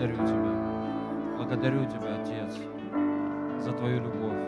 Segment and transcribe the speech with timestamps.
[0.00, 1.36] благодарю Тебя.
[1.36, 2.58] Благодарю Тебя, Отец,
[3.62, 4.38] за Твою любовь.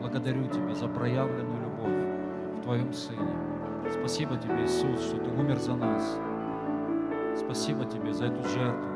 [0.00, 3.28] Благодарю Тебя за проявленную любовь в Твоем Сыне.
[3.90, 6.18] Спасибо Тебе, Иисус, что Ты умер за нас.
[7.36, 8.88] Спасибо Тебе за эту жертву.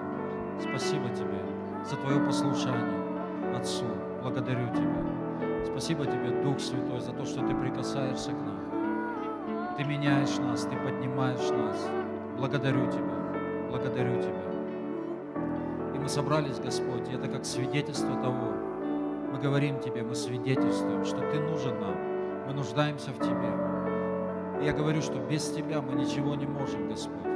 [0.61, 1.45] Спасибо Тебе
[1.85, 3.87] за Твое послушание Отцу.
[4.23, 5.65] Благодарю Тебя.
[5.65, 9.75] Спасибо Тебе, Дух Святой, за то, что Ты прикасаешься к нам.
[9.77, 11.91] Ты меняешь нас, Ты поднимаешь нас.
[12.39, 13.69] Благодарю Тебя.
[13.71, 14.40] Благодарю Тебя.
[16.01, 18.55] Мы собрались, Господь, и это как свидетельство того.
[19.33, 22.47] Мы говорим Тебе, мы свидетельствуем, что Ты нужен нам.
[22.47, 24.63] Мы нуждаемся в Тебе.
[24.63, 27.27] И я говорю, что без Тебя мы ничего не можем, Господь.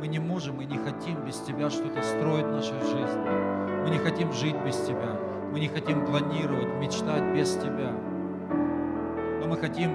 [0.00, 3.82] Мы не можем и не хотим без Тебя что-то строить в нашей жизни.
[3.84, 5.20] Мы не хотим жить без Тебя.
[5.52, 7.92] Мы не хотим планировать, мечтать без Тебя.
[9.40, 9.90] Но мы хотим,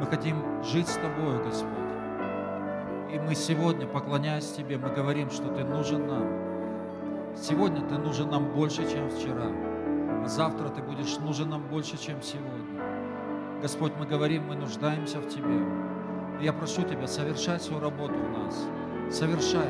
[0.00, 1.72] мы хотим жить с Тобой, Господь.
[3.10, 6.47] И мы сегодня, поклоняясь Тебе, мы говорим, что Ты нужен нам.
[7.40, 9.46] Сегодня Ты нужен нам больше, чем вчера.
[10.24, 12.82] А завтра Ты будешь нужен нам больше, чем сегодня.
[13.62, 15.64] Господь, мы говорим, мы нуждаемся в Тебе.
[16.40, 18.66] Я прошу Тебя, совершай свою работу в нас.
[19.10, 19.68] Совершай.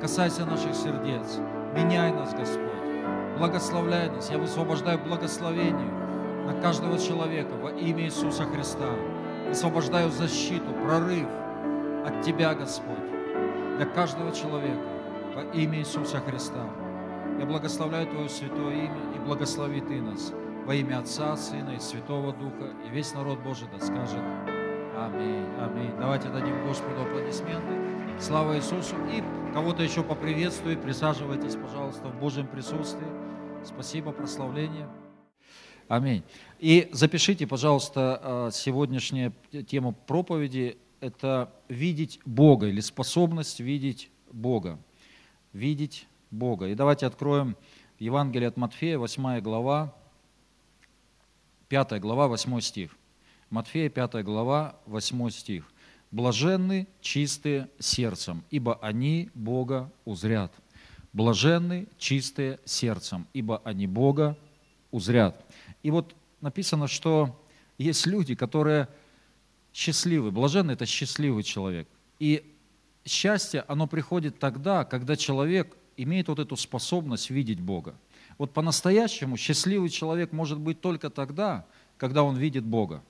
[0.00, 1.38] Касайся наших сердец.
[1.74, 2.66] Меняй нас, Господь.
[3.38, 4.30] Благословляй нас.
[4.30, 5.90] Я высвобождаю благословение
[6.46, 8.90] на каждого человека во имя Иисуса Христа.
[9.48, 11.28] Высвобождаю защиту, прорыв
[12.06, 12.96] от Тебя, Господь,
[13.78, 14.82] для каждого человека
[15.34, 16.62] во имя Иисуса Христа.
[17.38, 20.32] Я благословляю Твое святое имя и благослови Ты нас
[20.64, 22.72] во имя Отца, Сына и Святого Духа.
[22.86, 24.22] И весь народ Божий да скажет
[24.96, 25.92] Аминь, аминь.
[25.98, 27.74] Давайте дадим Господу аплодисменты.
[28.18, 28.96] Слава Иисусу.
[29.12, 30.78] И кого-то еще поприветствую.
[30.78, 33.06] Присаживайтесь, пожалуйста, в Божьем присутствии.
[33.62, 34.88] Спасибо, прославление.
[35.88, 36.22] Аминь.
[36.58, 39.32] И запишите, пожалуйста, сегодняшняя
[39.68, 44.78] тема проповеди– это видеть Бога или способность видеть Бога.
[45.52, 46.68] Видеть Бога.
[46.68, 47.56] И давайте откроем
[47.98, 49.94] Евангелие от Матфея, 8 глава,
[51.68, 52.96] 5 глава, 8 стих.
[53.50, 55.64] Матфея, 5 глава, 8 стих.
[56.12, 60.52] «Блаженны чистые сердцем, ибо они Бога узрят».
[61.12, 64.36] Блаженны чистые сердцем, ибо они Бога
[64.90, 65.44] узрят.
[65.82, 67.42] И вот написано, что
[67.78, 68.88] есть люди, которые
[69.72, 70.30] счастливы.
[70.30, 71.88] Блаженный– это счастливый человек.
[72.18, 72.44] И
[73.04, 77.94] счастье, оно приходит тогда, когда человек имеет вот эту способность видеть Бога.
[78.38, 83.02] Вот по-настоящему счастливый человек может быть только тогда, когда он видит Бога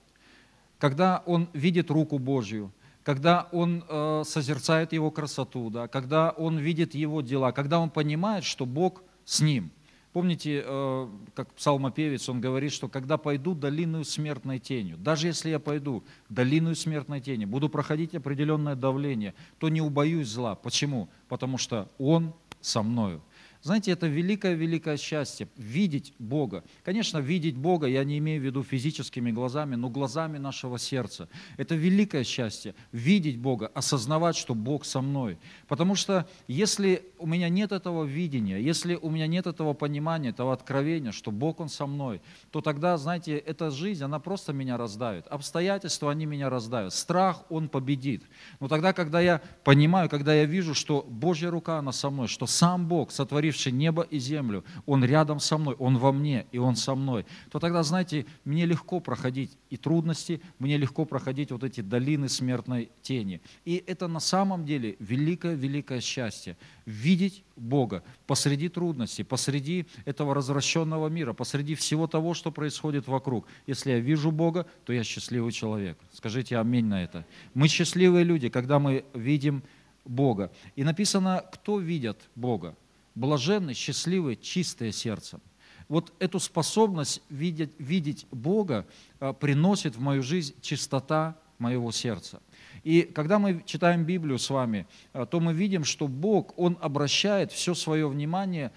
[0.78, 6.94] когда он видит руку Божью, когда он э, созерцает его красоту, да, когда он видит
[6.94, 9.70] его дела, когда он понимает, что Бог с ним.
[10.12, 15.58] Помните, э, как псалмопевец, он говорит, что когда пойду долиную смертной тенью, даже если я
[15.58, 20.54] пойду долиную смертной тени, буду проходить определенное давление, то не убоюсь зла.
[20.54, 21.08] Почему?
[21.28, 22.34] Потому что Он
[22.66, 23.20] со мною.
[23.62, 26.62] Знаете, это великое-великое счастье– видеть Бога.
[26.84, 31.28] Конечно, видеть Бога я не имею в виду физическими глазами, но глазами нашего сердца.
[31.56, 35.38] Это великое счастье– видеть Бога, осознавать, что Бог со мной.
[35.66, 40.52] Потому что если у меня нет этого видения, если у меня нет этого понимания, этого
[40.52, 45.26] откровения, что Бог, Он со мной, то тогда, знаете, эта жизнь, она просто меня раздавит.
[45.26, 46.92] Обстоятельства, они меня раздавят.
[46.92, 48.22] Страх, он победит.
[48.60, 52.46] Но тогда, когда я понимаю, когда я вижу, что Божья рука, она со мной, что
[52.46, 56.58] сам Бог, сотворивший сотворивший небо и землю, Он рядом со мной, Он во мне, и
[56.58, 61.64] Он со мной, то тогда, знаете, мне легко проходить и трудности, мне легко проходить вот
[61.64, 63.40] эти долины смертной тени.
[63.64, 71.32] И это на самом деле великое-великое счастье– видеть Бога посреди трудностей, посреди этого развращенного мира,
[71.32, 73.46] посреди всего того, что происходит вокруг.
[73.66, 75.98] Если я вижу Бога, то я счастливый человек.
[76.12, 77.24] Скажите аминь на это.
[77.54, 79.62] Мы счастливые люди, когда мы видим
[80.04, 80.50] Бога.
[80.76, 82.76] И написано, кто видят Бога
[83.16, 85.40] блаженны, счастливы, чистое сердцем.
[85.88, 88.86] Вот эту способность видеть, видеть Бога
[89.18, 92.40] а, приносит в мою жизнь чистота моего сердца.
[92.84, 97.52] И когда мы читаем Библию с вами, а, то мы видим, что Бог, Он обращает
[97.52, 98.72] все свое внимание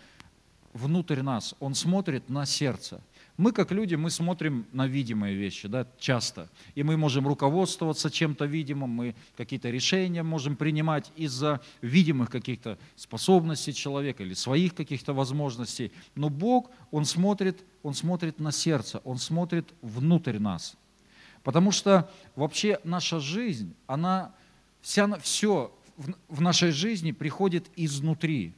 [0.74, 3.02] внутрь нас, Он смотрит на сердце.
[3.40, 6.50] Мы, как люди, мы смотрим на видимые вещи, да, часто.
[6.76, 13.74] И мы можем руководствоваться чем-то видимым, мы какие-то решения можем принимать из-за видимых каких-то способностей
[13.74, 15.94] человека или своих каких-то возможностей.
[16.16, 20.76] Но Бог, Он смотрит, Он смотрит на сердце, Он смотрит внутрь нас.
[21.42, 24.34] Потому что вообще наша жизнь, она,
[24.82, 25.74] вся, все
[26.28, 28.54] в нашей жизни приходит изнутри.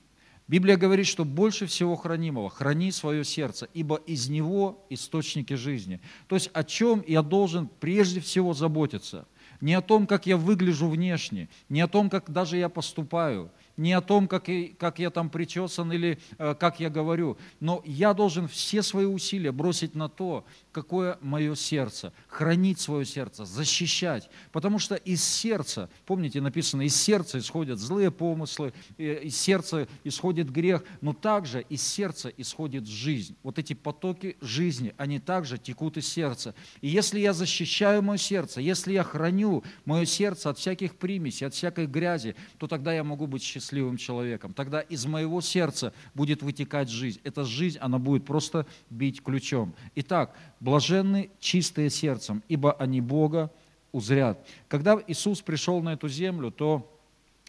[0.52, 6.02] Библия говорит, что больше всего хранимого храни свое сердце, ибо из него источники жизни.
[6.28, 9.26] То есть о чем я должен прежде всего заботиться?
[9.62, 13.94] Не о том, как я выгляжу внешне, не о том, как даже я поступаю, не
[13.94, 18.14] о том, как, и, как я там причесан или э, как я говорю, но я
[18.14, 24.30] должен все свои усилия бросить на то, какое мое сердце, хранить свое сердце, защищать.
[24.52, 30.84] Потому что из сердца, помните, написано, из сердца исходят злые помыслы, из сердца исходит грех,
[31.02, 33.36] но также из сердца исходит жизнь.
[33.44, 36.56] Вот эти потоки жизни, они также текут из сердца.
[36.82, 41.54] И если я защищаю мое сердце, если я храню мое сердце от всяких примесей, от
[41.54, 44.54] всякой грязи, то тогда я могу быть счастливым человеком.
[44.54, 47.20] Тогда из моего сердца будет вытекать жизнь.
[47.24, 49.74] Эта жизнь, она будет просто бить ключом.
[49.96, 53.52] Итак, Блаженны чистые сердцем, ибо они Бога
[53.92, 54.40] узрят.
[54.68, 56.88] Когда Иисус пришел на эту землю, то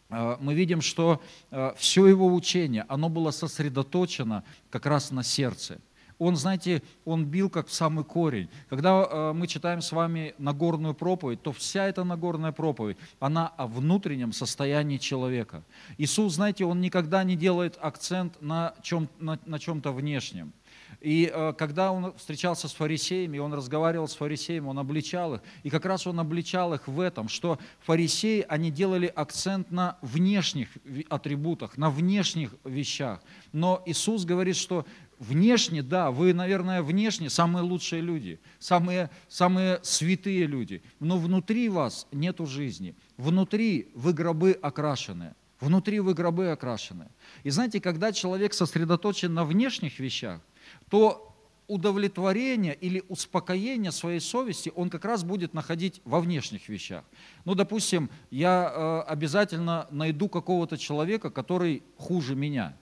[0.08, 1.20] э, мы видим, что
[1.50, 5.78] э, все его учение, оно было сосредоточено как раз на сердце.
[6.18, 8.48] Он, знаете, он бил как в самый корень.
[8.70, 13.66] Когда э, мы читаем с вами Нагорную проповедь, то вся эта Нагорная проповедь, она о
[13.66, 15.64] внутреннем состоянии человека.
[15.98, 20.54] Иисус, знаете, он никогда не делает акцент на, чем, на, на чем-то внешнем.
[21.02, 25.40] И э, когда он встречался с фарисеями, он разговаривал с фарисеями, он обличал их.
[25.64, 30.68] И как раз он обличал их в этом, что фарисеи, они делали акцент на внешних
[31.08, 33.20] атрибутах, на внешних вещах.
[33.52, 34.86] Но Иисус говорит, что
[35.18, 42.06] внешне, да, вы, наверное, внешне самые лучшие люди, самые, самые святые люди, но внутри вас
[42.12, 42.94] нету жизни.
[43.16, 45.34] Внутри вы гробы окрашены.
[45.58, 47.08] Внутри вы гробы окрашены.
[47.42, 50.40] И знаете, когда человек сосредоточен на внешних вещах,
[50.88, 51.32] то
[51.68, 57.04] удовлетворение или успокоение своей совести он как раз будет находить во внешних вещах.
[57.44, 62.76] Ну, допустим, я э, обязательно найду какого-то человека, который хуже меня,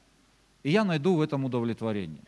[0.62, 2.22] и я найду в этом удовлетворение.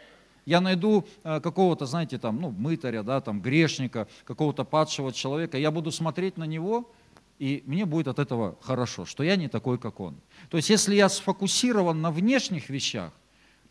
[0.44, 5.70] Я найду э, какого-то, знаете, там, ну, мытаря, да, там, грешника, какого-то падшего человека, я
[5.70, 6.90] буду смотреть на него,
[7.38, 10.16] и мне будет от этого хорошо, что я не такой, как он.
[10.48, 13.12] То есть, если я сфокусирован на внешних вещах,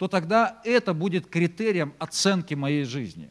[0.01, 3.29] то тогда это будет критерием оценки моей жизни.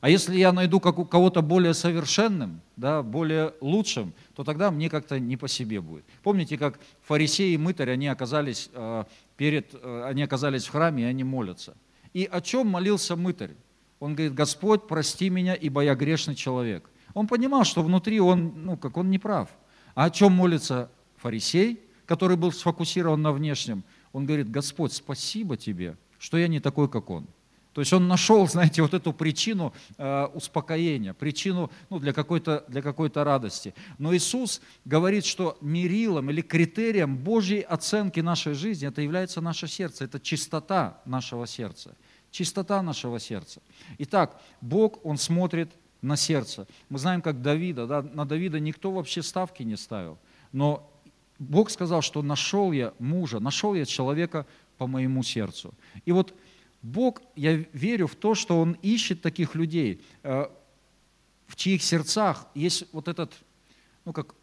[0.00, 5.36] А если я найду кого-то более совершенным, да, более лучшим, то тогда мне как-то не
[5.36, 6.04] по себе будет.
[6.22, 9.04] Помните, как фарисеи и мытарь, они оказались, э,
[9.36, 11.76] перед, э, они оказались в храме, и они молятся.
[12.14, 13.56] И о чем молился мытарь?
[13.98, 16.88] Он говорит, Господь, прости меня, ибо я грешный человек.
[17.12, 19.48] Он понимал, что внутри он, ну, как он не прав.
[19.96, 23.82] А о чем молится фарисей, который был сфокусирован на внешнем?
[24.12, 27.26] Он говорит, Господь, спасибо тебе, что я не такой, как он.
[27.78, 32.82] То есть он нашел, знаете, вот эту причину э, успокоения, причину ну, для, какой-то, для
[32.82, 33.72] какой-то радости.
[33.98, 40.06] Но Иисус говорит, что мерилом или критерием Божьей оценки нашей жизни это является наше сердце,
[40.06, 41.94] это чистота нашего сердца.
[42.32, 43.62] Чистота нашего сердца.
[43.98, 45.70] Итак, Бог, Он смотрит
[46.02, 46.66] на сердце.
[46.88, 50.18] Мы знаем, как Давида, да, на Давида никто вообще ставки не ставил.
[50.52, 50.87] Но
[51.38, 54.46] Бог сказал, что нашел я мужа, нашел я человека
[54.76, 55.74] по моему сердцу.
[56.04, 56.34] И вот
[56.82, 60.46] Бог, я верю в то, что Он ищет таких людей, э,
[61.46, 63.32] в чьих сердцах есть вот этот,
[64.04, 64.34] ну как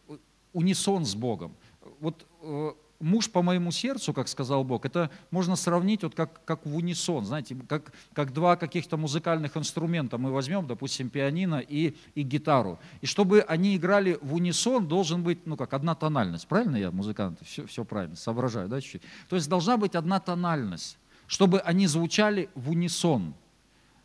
[0.53, 1.55] унисон с Богом.
[1.99, 6.65] Вот э, муж по моему сердцу, как сказал Бог, это можно сравнить вот как, как
[6.65, 10.17] в унисон, знаете, как, как два каких-то музыкальных инструмента.
[10.17, 12.79] Мы возьмем, допустим, пианино и, и гитару.
[13.01, 16.47] И чтобы они играли в унисон, должен быть, ну как, одна тональность.
[16.47, 17.39] Правильно я, музыкант?
[17.43, 19.03] Все, все правильно, соображаю, да, чуть-чуть?
[19.29, 20.97] То есть должна быть одна тональность,
[21.27, 23.33] чтобы они звучали в унисон.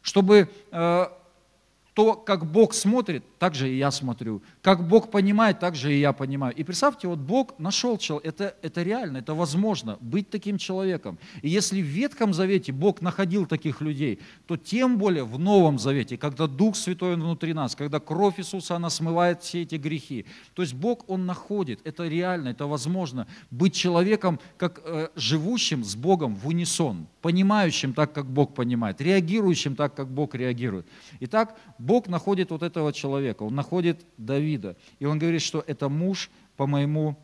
[0.03, 1.07] Чтобы э,
[1.95, 4.43] то, как Бог смотрит, так же и я смотрю.
[4.63, 6.55] Как Бог понимает, так же и я понимаю.
[6.55, 11.19] И представьте, вот Бог нашел человека, это, это реально, это возможно, быть таким человеком.
[11.43, 16.17] И если в Ветхом Завете Бог находил таких людей, то тем более в Новом Завете,
[16.17, 20.27] когда Дух Святой внутри нас, когда кровь Иисуса, она смывает все эти грехи.
[20.55, 25.97] То есть Бог, Он находит, это реально, это возможно, быть человеком, как э, живущим с
[25.97, 30.87] Богом в унисон, понимающим так, как Бог понимает, реагирующим так, как Бог реагирует.
[31.21, 34.77] Итак, Бог находит вот этого человека, Он находит Давида.
[34.99, 37.17] И Он говорит, что это муж по моему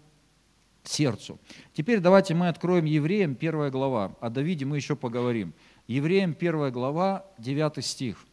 [0.83, 1.39] сердцу.
[1.75, 4.17] Теперь давайте мы откроем Евреям 1 глава.
[4.19, 5.53] О Давиде мы еще поговорим.
[5.87, 8.25] Евреям 1 глава, 9 стих.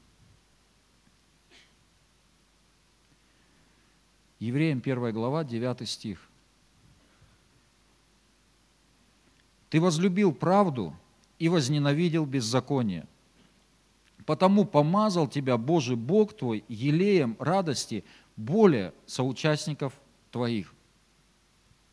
[4.40, 6.30] Евреям 1 глава, 9 стих.
[9.70, 10.96] «Ты возлюбил правду
[11.38, 13.08] и возненавидел беззаконие.
[14.26, 18.04] Потому помазал тебя Божий Бог твой елеем радости
[18.36, 19.94] более соучастников
[20.32, 20.74] твоих.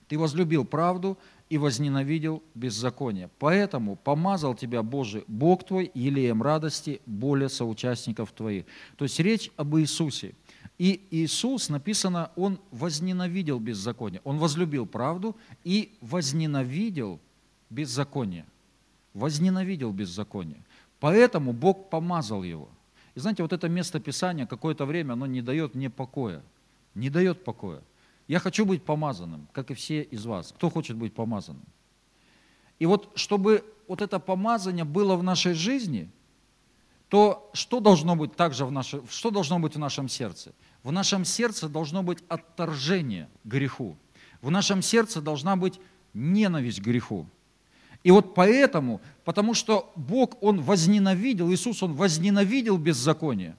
[0.09, 1.19] Ты возлюбил правду
[1.49, 3.31] и возненавидел беззаконие.
[3.39, 8.65] Поэтому помазал тебя Божий Бог твой елеем радости более соучастников твоих.
[8.97, 10.35] То есть речь об Иисусе.
[10.79, 14.21] И Иисус, написано, Он возненавидел беззаконие.
[14.25, 17.21] Он возлюбил правду и возненавидел
[17.69, 18.47] беззаконие.
[19.13, 20.65] Возненавидел беззаконие.
[21.01, 22.69] Поэтому Бог помазал его.
[23.15, 26.43] И знаете, вот это место Писания какое-то время, оно не дает мне покоя.
[26.95, 27.83] Не дает покоя.
[28.29, 30.53] Я хочу быть помазанным, как и все из вас.
[30.53, 31.65] Кто хочет быть помазанным?
[32.79, 36.11] И вот чтобы вот это помазание было в нашей жизни,
[37.09, 40.53] то что должно быть также в нашем, что должно быть в нашем сердце?
[40.85, 43.97] В нашем сердце должно быть отторжение греху.
[44.41, 45.81] В нашем сердце должна быть
[46.15, 47.27] ненависть к греху.
[48.03, 53.57] И вот поэтому, потому что Бог, Он возненавидел, Иисус, Он возненавидел беззаконие,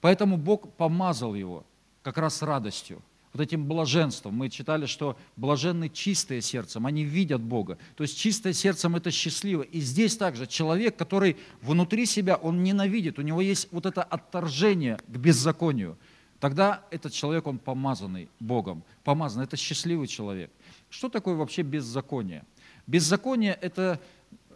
[0.00, 1.64] поэтому Бог помазал его
[2.02, 4.34] как раз радостью, вот этим блаженством.
[4.34, 7.78] Мы читали, что блаженны чистые сердцем, они видят Бога.
[7.96, 9.62] То есть чистое сердцем– это счастливо.
[9.62, 14.98] И здесь также человек, который внутри себя, он ненавидит, у него есть вот это отторжение
[15.08, 15.96] к беззаконию.
[16.40, 18.82] Тогда этот человек, он помазанный Богом.
[19.04, 20.50] Помазанный– это счастливый человек.
[20.90, 22.44] Что такое вообще беззаконие?
[22.86, 24.00] Беззаконие– это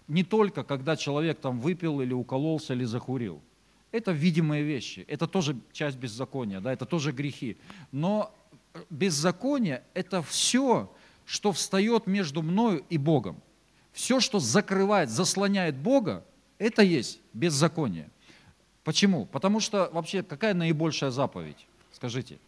[0.08, 3.40] не только, когда человек там выпил или укололся или захурил.
[3.92, 7.56] Это видимые вещи, это тоже часть беззакония, да, это тоже грехи.
[7.92, 8.34] Но
[8.90, 10.92] беззаконие– это все,
[11.24, 13.40] что встает между мною и Богом.
[13.92, 16.24] Все, что закрывает, заслоняет Бога,
[16.58, 18.10] это есть беззаконие.
[18.84, 19.26] Почему?
[19.26, 21.66] Потому что вообще какая наибольшая заповедь?
[21.92, 22.38] Скажите.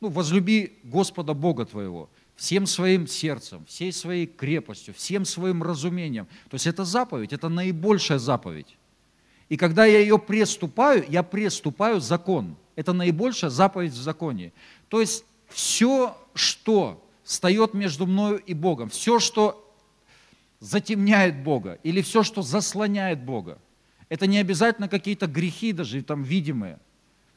[0.00, 2.08] Ну, возлюби Господа Бога твоего
[2.40, 6.26] всем своим сердцем, всей своей крепостью, всем своим разумением.
[6.48, 8.78] То есть это заповедь, это наибольшая заповедь.
[9.50, 12.56] И когда я ее приступаю, я приступаю закон.
[12.76, 14.54] Это наибольшая заповедь в законе.
[14.88, 19.70] То есть все, что встает между мною и Богом, все, что
[20.60, 23.58] затемняет Бога, или все, что заслоняет Бога,
[24.08, 26.78] это не обязательно какие-то грехи даже там видимые–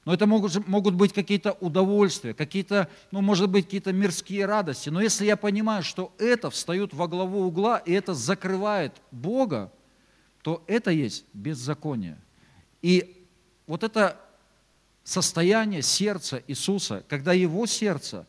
[0.06, 4.90] но это могут, могут быть какие-то удовольствия, какие-то, ну, может быть, какие-то мирские радости.
[4.90, 9.72] Но если я понимаю, что это встает во главу угла, и это закрывает Бога,
[10.42, 12.18] то это есть беззаконие.
[12.82, 13.26] И
[13.66, 14.20] вот это
[15.06, 18.26] состояние сердца Иисуса, когда его сердце,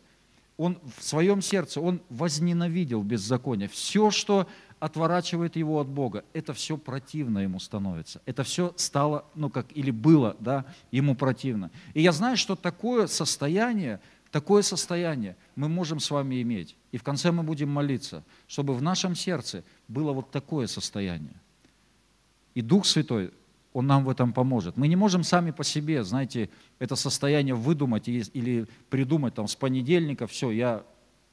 [0.57, 3.69] он в своем сердце, он возненавидел беззаконие.
[3.69, 4.49] Все, что
[4.85, 8.21] отворачивает его от Бога, это все противно ему становится.
[8.27, 11.71] Это все стало, ну как, или было, да, ему противно.
[11.95, 13.99] И я знаю, что такое состояние,
[14.31, 16.77] такое состояние мы можем с вами иметь.
[16.93, 21.41] И в конце мы будем молиться, чтобы в нашем сердце было вот такое состояние.
[22.53, 23.31] И Дух Святой,
[23.73, 24.77] Он нам в этом поможет.
[24.77, 30.27] Мы не можем сами по себе, знаете, это состояние выдумать или придумать там с понедельника,
[30.27, 30.83] все, я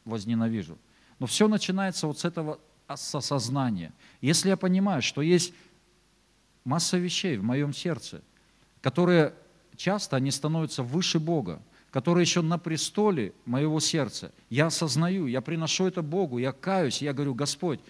[0.06, 0.78] возненавижу.
[1.20, 2.58] Но все начинается вот с этого
[2.94, 3.94] осознание.
[4.22, 5.54] Если я понимаю, что есть
[6.64, 8.22] масса вещей в моем сердце,
[8.82, 9.34] которые
[9.76, 14.32] часто они становятся выше Бога, которые еще на престоле моего сердца.
[14.50, 17.82] Я осознаю, я приношу это Богу, я каюсь, я говорю, Господь,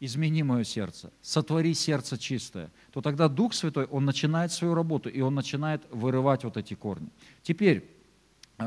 [0.00, 5.20] измени мое сердце, сотвори сердце чистое, то тогда Дух Святой, Он начинает свою работу, и
[5.20, 7.08] Он начинает вырывать вот эти корни.
[7.42, 7.88] Теперь,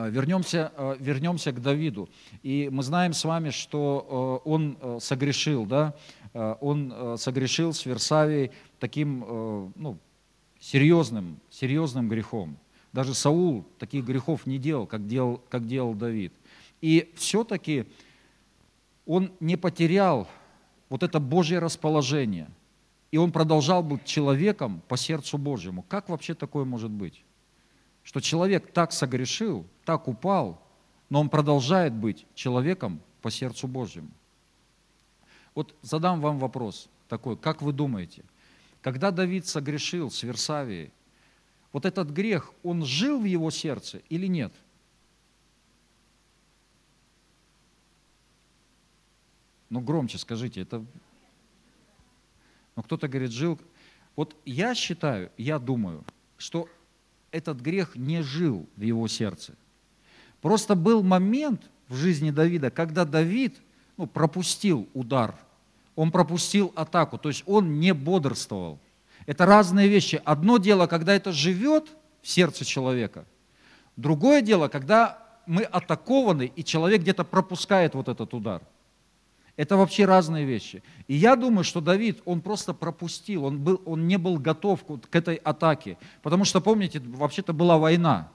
[0.09, 2.09] вернемся, э, вернемся к Давиду.
[2.43, 5.93] И мы знаем с вами, что э, он согрешил, да?
[6.59, 9.97] он согрешил с Версавией таким ну,
[10.59, 12.57] серьезным, серьезным грехом.
[12.91, 16.33] Даже Саул таких грехов не делал, как делал, как делал Давид.
[16.81, 17.85] И все-таки
[19.05, 20.27] он не потерял
[20.89, 22.49] вот это Божье расположение.
[23.11, 25.83] И он продолжал быть человеком по сердцу Божьему.
[25.83, 27.23] Как вообще такое может быть?
[28.05, 30.61] что человек так согрешил, так упал,
[31.09, 34.09] но он продолжает быть человеком по сердцу Божьему.
[35.53, 38.23] Вот задам вам вопрос такой, как вы думаете,
[38.81, 40.91] когда Давид согрешил с Версавией,
[41.71, 44.53] вот этот грех, он жил в его сердце или нет?
[49.69, 50.85] Ну, громче скажите, это...
[52.75, 53.59] Ну, кто-то говорит, жил...
[54.15, 56.05] Вот я считаю, я думаю,
[56.37, 56.69] что
[57.31, 59.55] этот грех не жил в его сердце.
[60.45, 63.57] Просто был момент в жизни Давида, когда Давид
[63.97, 65.33] ну, пропустил удар,
[65.95, 68.77] он пропустил атаку, то есть он не бодрствовал.
[69.25, 70.21] Это разные вещи.
[70.23, 71.89] Одно дело, когда это живет
[72.21, 73.25] в сердце человека,
[73.95, 78.61] другое дело, когда мы атакованы, и человек где-то пропускает вот этот удар–
[79.57, 80.83] это вообще разные вещи.
[81.07, 85.15] И я думаю, что Давид, он просто пропустил, он, был, он не был готов к
[85.15, 85.97] этой атаке.
[86.21, 88.29] Потому что, помните, вообще-то была война.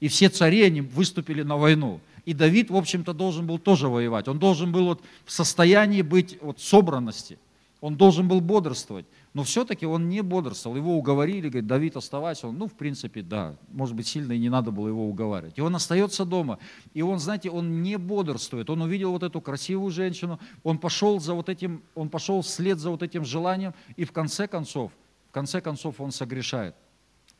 [0.00, 2.00] И все цари, они выступили на войну.
[2.24, 4.28] И Давид, в общем-то, должен был тоже воевать.
[4.28, 7.38] Он должен был вот в состоянии быть вот собранности.
[7.80, 9.06] Он должен был бодрствовать.
[9.32, 10.76] Но все-таки он не бодрствовал.
[10.76, 12.48] Его уговорили, говорит, Давид, оставайся.
[12.48, 15.58] Он, ну, в принципе, да, может быть, сильно и не надо было его уговаривать.
[15.58, 16.58] И он остается дома.
[16.94, 18.70] И он, знаете, он не бодрствует.
[18.70, 22.90] Он увидел вот эту красивую женщину, он пошел за вот этим, он пошел вслед за
[22.90, 24.90] вот этим желанием, и в конце концов,
[25.28, 26.74] в конце концов он согрешает.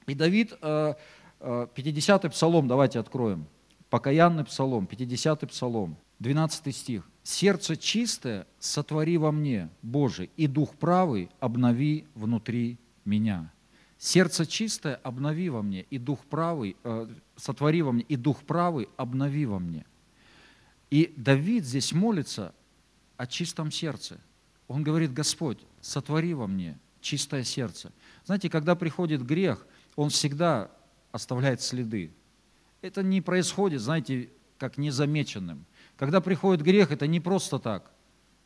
[0.07, 0.53] И Давид,
[1.41, 3.47] 50-й э, псалом, давайте откроем.
[3.91, 11.29] Покаянный псалом, 50-й псалом, 12 стих сердце чистое сотвори во мне, Боже, и дух правый
[11.41, 13.53] обнови внутри меня.
[13.99, 18.89] Сердце чистое обнови во мне, и дух правый, э, сотвори во мне, и дух правый
[18.97, 19.85] обнови во мне.
[20.91, 22.55] И Давид здесь молится
[23.17, 24.21] о чистом сердце.
[24.69, 27.91] Он говорит, Господь, сотвори во мне чистое сердце.
[28.25, 29.67] Знаете, когда приходит грех,
[29.97, 30.71] он всегда
[31.17, 32.13] оставляет следы.
[32.81, 37.91] Это не происходит, знаете, как незамеченным– когда приходит грех, это не просто так.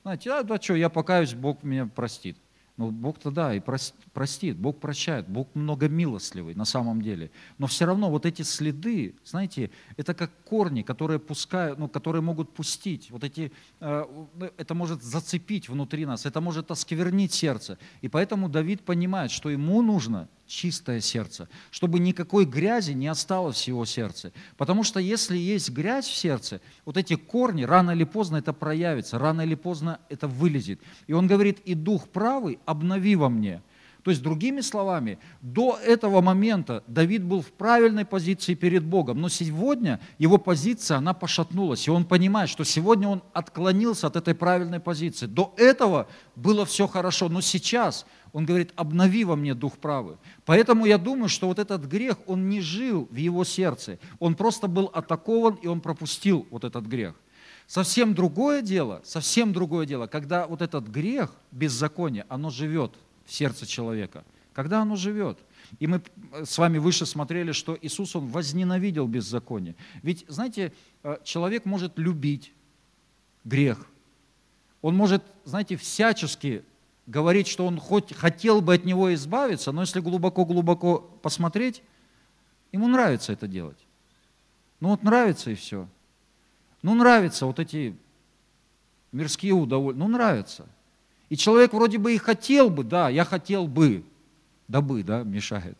[0.02, 2.36] Знаете, а да что, я покаюсь, Бог меня простит.
[2.76, 3.60] Ну, Бог-то да, и
[4.14, 7.30] простит, Бог прощает, Бог многомилостливый на самом деле.
[7.58, 12.54] Но все равно вот эти следы, знаете, это как корни, которые пускают, ну, которые могут
[12.54, 13.10] пустить.
[13.10, 17.76] Вот эти, э, это может зацепить внутри нас, это может осквернить сердце.
[18.00, 23.68] И поэтому Давид понимает, что ему нужно чистое сердце, чтобы никакой грязи не осталось в
[23.68, 24.32] его сердце.
[24.56, 29.18] Потому что если есть грязь в сердце, вот эти корни, рано или поздно это проявится,
[29.18, 30.80] рано или поздно это вылезет.
[31.06, 33.62] И он говорит, и дух правый обнови во мне.
[34.02, 39.28] То есть, другими словами, до этого момента Давид был в правильной позиции перед Богом, но
[39.28, 44.80] сегодня его позиция, она пошатнулась, и он понимает, что сегодня он отклонился от этой правильной
[44.80, 45.26] позиции.
[45.26, 50.16] До этого было все хорошо, но сейчас он говорит, обнови во мне дух правый.
[50.44, 54.68] Поэтому я думаю, что вот этот грех, он не жил в его сердце, он просто
[54.68, 57.14] был атакован, и он пропустил вот этот грех.
[57.66, 62.94] Совсем другое дело, совсем другое дело, когда вот этот грех, беззаконие, оно живет
[63.30, 64.24] сердце человека.
[64.52, 65.38] Когда оно живет.
[65.78, 66.02] И мы
[66.44, 69.76] с вами выше смотрели, что Иисус, Он возненавидел беззаконие.
[70.02, 70.72] Ведь, знаете,
[71.04, 72.52] э, человек может любить
[73.44, 73.86] грех.
[74.82, 76.64] Он может, знаете, всячески
[77.06, 81.82] говорить, что он хоть хотел бы от него избавиться, но если глубоко-глубоко посмотреть,
[82.72, 83.78] ему нравится это делать.
[84.80, 85.88] Ну вот нравится и все.
[86.82, 87.96] Ну нравится вот эти
[89.12, 90.66] мирские удовольствия, ну нравится–
[91.30, 94.04] и человек вроде бы и хотел бы, да, я хотел бы,
[94.68, 95.78] да бы, да, мешает.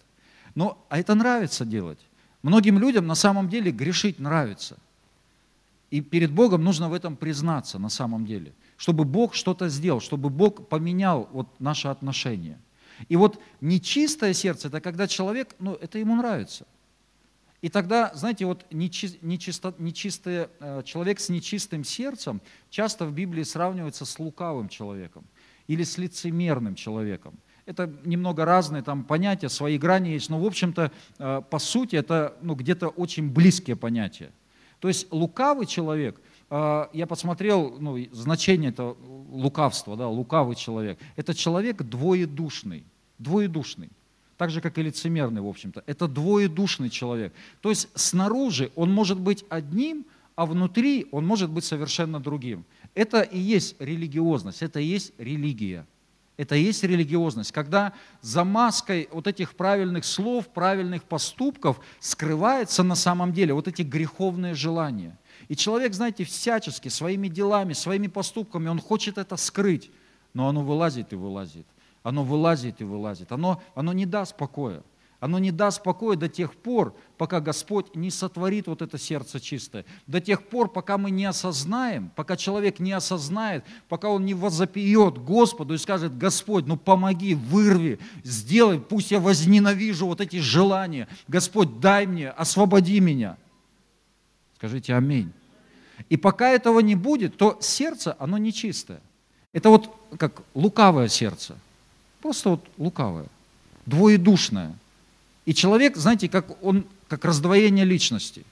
[0.55, 1.99] Но а это нравится делать.
[2.43, 4.79] Многим людям на самом деле грешить нравится.
[5.91, 10.31] И перед Богом нужно в этом признаться на самом деле, чтобы Бог что-то сделал, чтобы
[10.31, 12.59] Бог поменял вот наши отношения.
[13.09, 16.65] И вот нечистое сердце, это когда человек, ну, это ему нравится.
[17.61, 23.43] И тогда, знаете, вот нечи, нечисто, нечистый, э, человек с нечистым сердцем часто в Библии
[23.43, 25.25] сравнивается с лукавым человеком
[25.71, 27.39] или с лицемерным человеком.
[27.65, 32.35] Это немного разные там понятия, свои грани есть, но в общем-то, э, по сути, это
[32.43, 34.33] ну, где-то очень близкие понятия.
[34.81, 38.97] То есть лукавый человек, э, я посмотрел ну, значение это
[39.31, 42.83] лукавства, да, лукавый человек, это человек двоедушный,
[43.19, 43.91] двоедушный
[44.37, 45.85] так же, как и лицемерный, в общем-то.
[45.87, 47.33] Это двоедушный человек.
[47.61, 50.05] То есть снаружи он может быть одним,
[50.35, 52.65] а внутри он может быть совершенно другим.
[52.95, 55.87] Это и есть религиозность, это и есть религия.
[56.37, 62.95] Это и есть религиозность, когда за маской вот этих правильных слов, правильных поступков скрывается на
[62.95, 65.19] самом деле вот эти греховные желания.
[65.49, 69.91] И человек, знаете, всячески, своими делами, своими поступками, он хочет это скрыть,
[70.33, 71.67] но оно вылазит и вылазит.
[72.03, 73.31] Оно вылазит и вылазит.
[73.33, 74.83] Оно, оно не даст покоя.
[75.21, 79.85] Оно не даст покоя до тех пор, пока Господь не сотворит вот это сердце чистое.
[80.07, 85.19] До тех пор, пока мы не осознаем, пока человек не осознает, пока он не возопьет
[85.19, 91.07] Господу и скажет, Господь, ну помоги, вырви, сделай, пусть я возненавижу вот эти желания.
[91.29, 93.37] Господь, дай мне, освободи меня.
[94.57, 95.31] Скажите аминь.
[96.09, 99.03] И пока этого не будет, то сердце, оно нечистое.
[99.53, 101.59] Это вот как лукавое сердце.
[102.23, 103.27] Просто вот лукавое,
[103.85, 104.75] двоедушное.
[105.47, 108.45] И человек, знаете, как он, как раздвоение личности.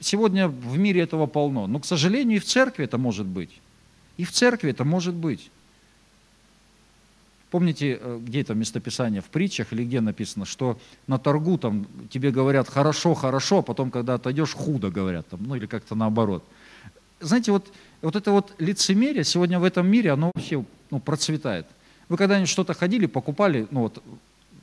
[0.00, 1.66] Сегодня в мире этого полно.
[1.66, 3.60] Но, к сожалению, и в церкви это может быть.
[4.16, 5.50] И в церкви это может быть.
[7.52, 12.30] Помните, э, где это местописание, в притчах или где написано, что на торгу там тебе
[12.30, 16.42] говорят хорошо, хорошо, а потом, когда отойдешь, худо говорят, там, ну или как-то наоборот.
[17.20, 17.70] Знаете, вот,
[18.00, 21.66] вот это вот лицемерие сегодня в этом мире, оно вообще ну, процветает.
[22.08, 24.02] Вы когда-нибудь что-то ходили, покупали, ну вот,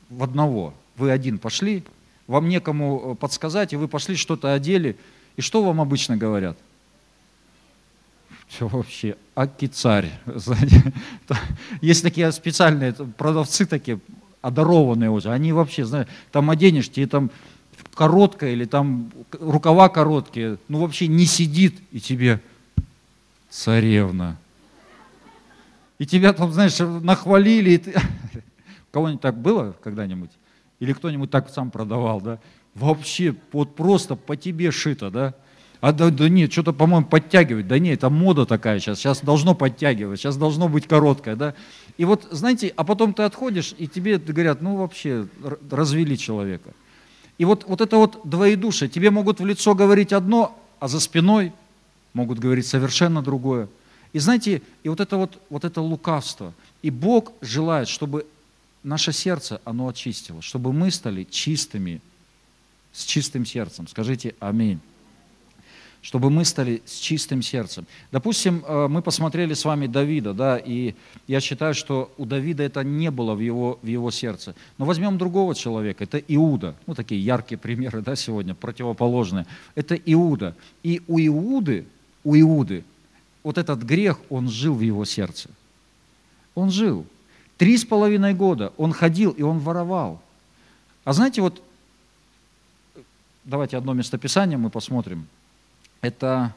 [0.10, 0.74] в одного.
[0.98, 1.84] Вы один пошли,
[2.28, 4.96] вам некому э, подсказать, и вы пошли, что-то одели.
[5.38, 6.58] И что вам обычно говорят?
[8.50, 10.12] все вообще, аки царь.
[11.82, 14.00] Есть такие специальные продавцы такие,
[14.42, 17.30] одарованные уже, они вообще, знаешь, там оденешь, тебе там
[17.94, 22.42] короткое или там рукава короткие, ну вообще не сидит, и тебе
[23.50, 24.38] царевна.
[26.00, 27.72] И тебя там, знаешь, нахвалили.
[27.72, 27.94] И ты...
[28.92, 30.32] Кого-нибудь так было когда-нибудь?
[30.80, 32.40] Или кто-нибудь так сам продавал, да?
[32.74, 35.34] Вообще, вот просто по тебе шито, да?
[35.82, 37.68] А да, да нет, что-то, по-моему, подтягивать.
[37.68, 39.00] Да нет, это мода такая сейчас.
[39.00, 41.54] Сейчас должно подтягивать, сейчас должно быть короткое, да?
[41.98, 45.28] И вот, знаете, а потом ты отходишь, и тебе говорят, ну вообще,
[45.70, 46.72] развели человека.
[47.38, 48.90] И вот, вот это вот двоедушие.
[48.90, 51.54] Тебе могут в лицо говорить одно, а за спиной
[52.14, 53.70] могут говорить совершенно другое.
[54.12, 56.54] И знаете, и вот это вот, вот это лукавство.
[56.82, 58.26] И Бог желает, чтобы
[58.84, 62.02] наше сердце, оно очистилось, чтобы мы стали чистыми,
[62.92, 63.88] с чистым сердцем.
[63.88, 64.80] Скажите аминь
[66.02, 67.86] чтобы мы стали с чистым сердцем.
[68.12, 70.96] Допустим, э, мы посмотрели с вами Давида, да, и
[71.28, 74.56] я считаю, что у Давида это не было в его, в его сердце.
[74.78, 76.76] Но возьмем другого человека, это Иуда.
[76.88, 79.46] Ну, такие яркие примеры, да, сегодня, противоположные.
[79.76, 80.56] Это Иуда.
[80.84, 81.86] И у Иуды,
[82.24, 82.84] у Иуды,
[83.44, 85.50] вот этот грех, он жил в его сердце.
[86.56, 87.06] Он жил.
[87.60, 90.22] Три с половиной года он ходил и он воровал.
[91.04, 91.62] А знаете, вот,
[93.44, 95.28] давайте одно местописание мы посмотрим–
[96.02, 96.56] это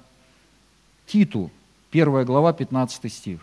[1.06, 1.50] Титу,
[1.90, 3.40] первая глава, 15 стих.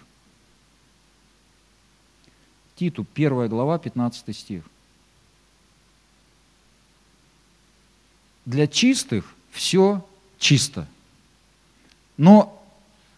[2.75, 4.63] Титу, первая глава, 15 стих.
[8.45, 10.87] Для чистых все чисто.
[12.15, 12.58] Но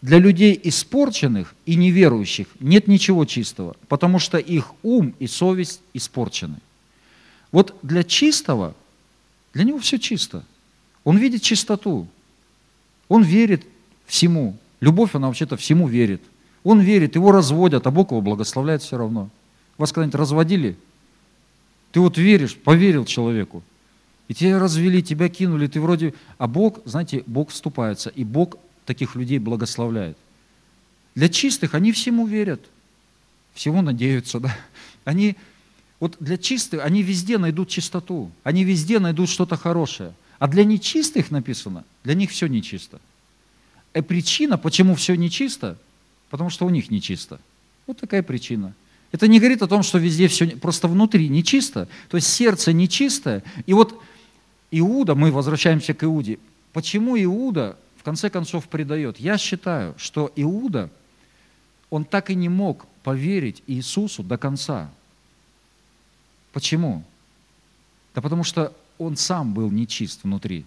[0.02, 6.56] для людей испорченных и неверующих нет ничего чистого, потому что их ум и совесть испорчены.
[7.52, 8.74] Вот для чистого,
[9.54, 10.44] для него все чисто.
[11.04, 12.08] Он видит чистоту.
[13.08, 13.64] Он верит
[14.06, 14.56] всему.
[14.80, 16.22] Любовь, она вообще-то всему верит.
[16.64, 19.30] Он верит, его разводят, а Бог его благословляет все равно.
[19.78, 20.76] Вас когда-нибудь разводили?
[21.92, 23.62] Ты вот веришь, поверил человеку.
[24.28, 26.14] И тебя развели, тебя кинули, ты вроде...
[26.38, 30.16] А Бог, знаете, Бог вступается, и Бог таких людей благословляет.
[31.14, 32.64] Для чистых они всему верят,
[33.54, 34.56] всему надеются, да.
[35.04, 35.36] Они,
[36.00, 40.14] вот для чистых, они везде найдут чистоту, они везде найдут что-то хорошее.
[40.38, 43.00] А для нечистых написано, для них все нечисто.
[43.94, 45.78] И э, причина, почему все нечисто,
[46.30, 47.40] потому что у них нечисто.
[47.86, 48.74] Вот такая причина.
[49.12, 53.42] Это не говорит о том, что везде все, просто внутри нечисто, то есть сердце нечистое.
[53.66, 54.02] И вот
[54.70, 56.38] Иуда, мы возвращаемся к Иуде.
[56.72, 59.20] Почему Иуда в конце концов предает?
[59.20, 60.90] Я считаю, что Иуда,
[61.88, 64.90] он так и не мог поверить Иисусу до конца.
[66.52, 67.04] Почему?
[68.12, 70.64] Да потому что он сам был нечист внутри.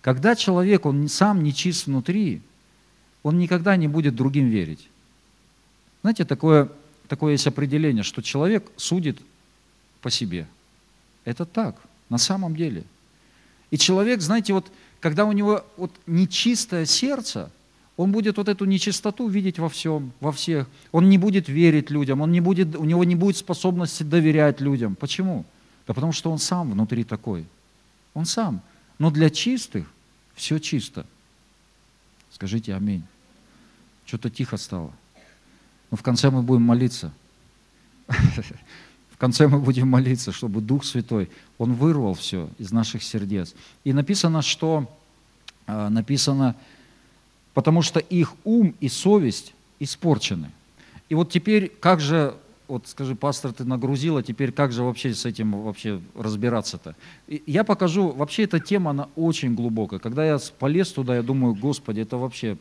[0.00, 2.42] Когда человек, он сам нечист внутри,
[3.22, 4.88] он никогда не будет другим верить.
[6.02, 6.72] Знаете, такое,
[7.06, 9.20] такое есть определение, что человек судит
[10.02, 10.48] по себе.
[11.24, 11.76] Это так,
[12.08, 12.82] на самом деле.
[13.70, 17.50] И человек, знаете, вот когда у него вот нечистое сердце,
[17.96, 20.68] он будет вот эту нечистоту видеть во всем, во всех.
[20.92, 24.94] Он не будет верить людям, он не будет, у него не будет способности доверять людям.
[24.94, 25.44] Почему?
[25.86, 27.44] Да потому что он сам внутри такой.
[28.14, 28.60] Он сам.
[28.98, 29.90] Но для чистых
[30.34, 31.06] все чисто.
[32.30, 33.02] Скажите аминь.
[34.06, 34.92] Что-то тихо стало.
[35.90, 37.12] Но в конце мы будем молиться.
[39.18, 41.28] В конце мы будем молиться, чтобы Дух Святой,
[41.58, 43.52] Он вырвал все из наших сердец.
[43.82, 44.88] И написано, что,
[45.66, 46.54] а, написано,
[47.52, 50.52] потому что их ум и совесть испорчены.
[51.08, 52.36] И вот теперь, как же
[52.68, 56.94] вот скажи, пастор, ты нагрузила, теперь как же вообще с этим вообще разбираться-то?
[57.26, 59.98] Я покажу, вообще эта тема, она очень глубокая.
[59.98, 62.56] Когда я полез туда, я думаю, Господи, это вообще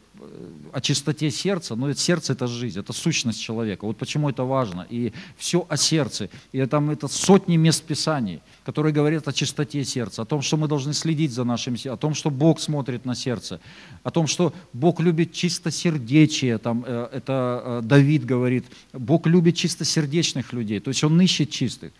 [0.73, 3.85] о чистоте сердца, но это сердце это жизнь, это сущность человека.
[3.85, 4.85] Вот почему это важно.
[4.89, 6.29] И все о сердце.
[6.51, 10.67] И там это сотни мест Писаний, которые говорят о чистоте сердца, о том, что мы
[10.67, 13.59] должны следить за нашим сердцем, о том, что Бог смотрит на сердце,
[14.03, 16.57] о том, что Бог любит чистосердечие.
[16.57, 21.91] Там, э, это э, Давид говорит, Бог любит чистосердечных людей, то есть он ищет чистых.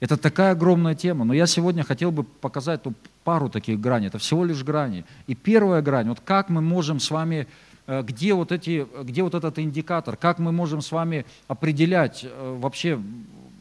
[0.00, 2.92] Это такая огромная тема, но я сегодня хотел бы показать ну,
[3.24, 5.04] пару таких граней, это всего лишь грани.
[5.26, 7.46] И первая грань, вот как мы можем с вами,
[7.86, 12.56] э, где вот, эти, где вот этот индикатор, как мы можем с вами определять э,
[12.58, 13.00] вообще,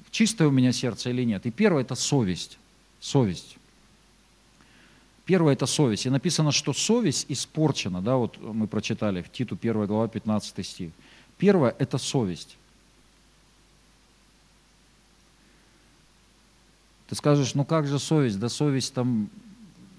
[0.09, 1.45] чистое у меня сердце или нет.
[1.45, 2.57] И первое– это совесть.
[2.99, 3.57] Совесть.
[5.25, 6.05] Первое– это совесть.
[6.05, 10.91] И написано, что совесть испорчена, да, вот мы прочитали в Титу 1 глава 15 стих.
[11.37, 12.57] Первое– это совесть.
[17.11, 18.39] Ты скажешь, ну как же совесть?
[18.39, 19.29] Да совесть там,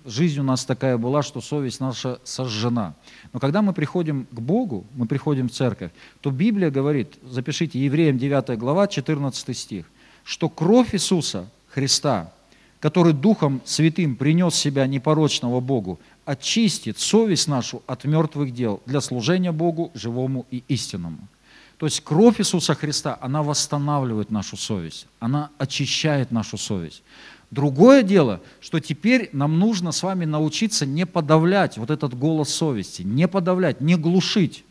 [0.05, 2.95] жизнь у нас такая была, что совесть наша сожжена.
[3.33, 8.19] Но когда мы приходим к Богу, мы приходим в церковь, то Библия говорит, запишите, Евреям
[8.19, 9.87] 9 глава, 14 стих,
[10.25, 12.33] что кровь Иисуса Христа,
[12.81, 19.53] который Духом Святым принес себя непорочного Богу, очистит совесть нашу от мертвых дел для служения
[19.53, 21.29] Богу живому и истинному.
[21.79, 27.03] То есть кровь Иисуса Христа, она восстанавливает нашу совесть, она очищает нашу совесть.
[27.53, 33.03] Другое дело, что теперь нам нужно с вами научиться не подавлять вот этот голос совести,
[33.03, 34.65] не подавлять, не глушить.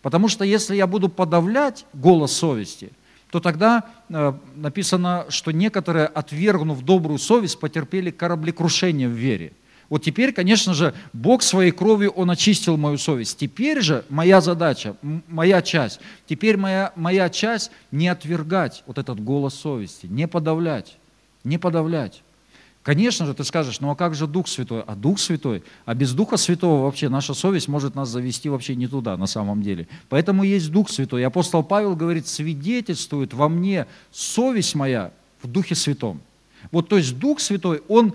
[0.00, 2.92] Потому что если я буду подавлять голос совести,
[3.30, 9.52] то тогда э, написано, что некоторые, отвергнув добрую совесть, потерпели кораблекрушение в вере.
[9.90, 13.36] Вот теперь, конечно же, Бог своей кровью, Он очистил мою совесть.
[13.36, 14.96] Теперь же моя задача,
[15.28, 20.96] моя часть, теперь моя, моя часть не отвергать вот этот голос совести, не подавлять
[21.44, 22.22] не подавлять.
[22.82, 24.82] Конечно же, ты скажешь, ну а как же Дух Святой?
[24.86, 25.62] А Дух Святой?
[25.86, 29.62] А без Духа Святого вообще наша совесть может нас завести вообще не туда на самом
[29.62, 29.88] деле.
[30.10, 31.22] Поэтому есть Дух Святой.
[31.22, 36.20] И апостол Павел говорит, свидетельствует во мне совесть моя в Духе Святом.
[36.70, 38.12] Вот то есть Дух Святой, Он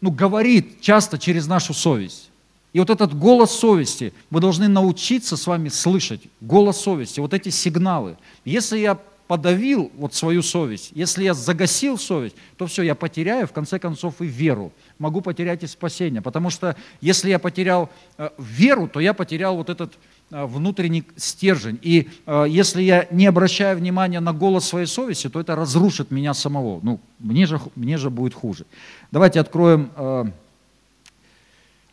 [0.00, 2.30] ну, говорит часто через нашу совесть.
[2.72, 7.50] И вот этот голос совести, мы должны научиться с вами слышать, голос совести, вот эти
[7.50, 8.16] сигналы.
[8.44, 13.52] Если я подавил вот свою совесть, если я загасил совесть, то все, я потеряю в
[13.52, 14.72] конце концов и веру.
[14.98, 16.20] Могу потерять и спасение.
[16.20, 19.94] Потому что если я потерял э, веру, то я потерял вот этот
[20.30, 21.78] э, внутренний стержень.
[21.82, 26.34] И э, если я не обращаю внимания на голос своей совести, то это разрушит меня
[26.34, 26.80] самого.
[26.82, 28.66] Ну, мне же, мне же будет хуже.
[29.10, 29.90] Давайте откроем,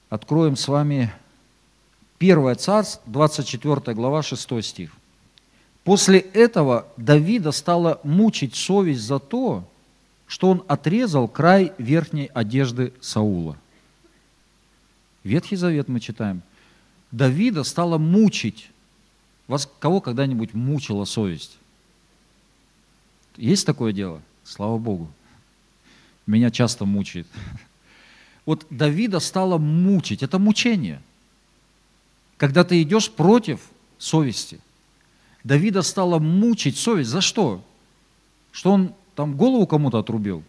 [0.09, 1.11] откроем с вами
[2.19, 4.91] 1 Царств, 24 глава, 6 стих.
[5.89, 9.67] После этого Давида стала мучить совесть за то,
[10.27, 13.57] что он отрезал край верхней одежды Саула.
[15.23, 16.43] Ветхий Завет мы читаем.
[17.09, 18.69] Давида стала мучить.
[19.47, 21.57] Вас кого когда-нибудь мучила совесть?
[23.35, 24.21] Есть такое дело?
[24.43, 25.09] Слава Богу.
[26.27, 27.25] Меня часто мучает.
[28.45, 30.21] Вот Давида стала мучить.
[30.21, 31.01] Это мучение.
[32.37, 33.59] Когда ты идешь против
[33.97, 34.59] совести–
[35.43, 37.09] Давида стала мучить совесть.
[37.09, 37.63] За что?
[38.51, 40.43] Что он там голову кому-то отрубил?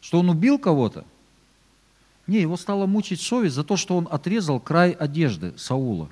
[0.00, 1.04] Что он убил кого-то?
[2.26, 6.08] Не, его стала мучить совесть за то, что он отрезал край одежды Саула.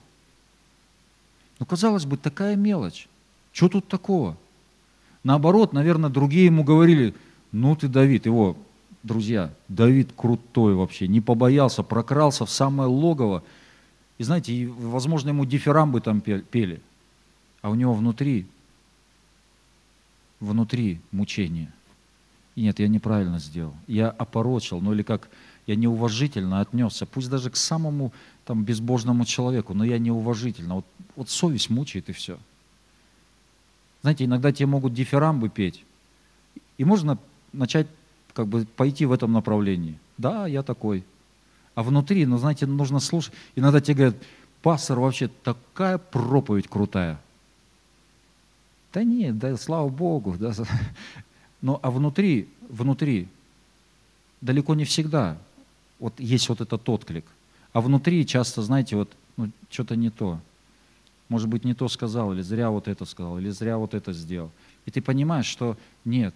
[1.59, 3.09] Ну, казалось бы, такая мелочь.
[3.53, 4.37] Что тут такого?
[5.23, 7.14] Наоборот, наверное, другие ему говорили,
[7.53, 8.57] ну ты Давид, его
[9.03, 13.42] друзья, Давид крутой вообще, не побоялся, прокрался в самое логово.
[14.18, 16.81] И знаете, возможно, ему дифирамбы там пели
[17.62, 18.46] а у него внутри,
[20.40, 21.73] внутри мучение.
[22.57, 23.75] И нет, я неправильно сделал.
[23.87, 25.29] Я опорочил, ну или как
[25.66, 28.12] я неуважительно отнесся, пусть даже к самому
[28.44, 30.77] там безбожному человеку, но я неуважительно.
[30.77, 32.38] Вот, вот совесть мучает и все.
[34.03, 35.85] Знаете, иногда тебе могут дифирамбы петь,
[36.79, 37.18] и можно
[37.53, 37.87] начать
[38.33, 39.99] как бы пойти в этом направлении.
[40.18, 41.05] Да, я такой.
[41.75, 43.35] А внутри, ну знаете, нужно слушать.
[43.55, 44.16] Иногда тебе говорят,
[44.62, 47.20] пастор, вообще такая проповедь крутая.
[48.92, 50.37] Да нет, да слава Богу.
[50.38, 50.53] Да.
[51.62, 53.29] Но а внутри, внутри,
[54.40, 55.37] далеко не всегда
[55.98, 57.24] вот есть вот этот отклик.
[57.72, 60.40] А внутри часто, знаете, вот ну, что-то не то.
[61.29, 64.50] Может быть, не то сказал, или зря вот это сказал, или зря вот это сделал.
[64.87, 66.35] И ты понимаешь, что нет,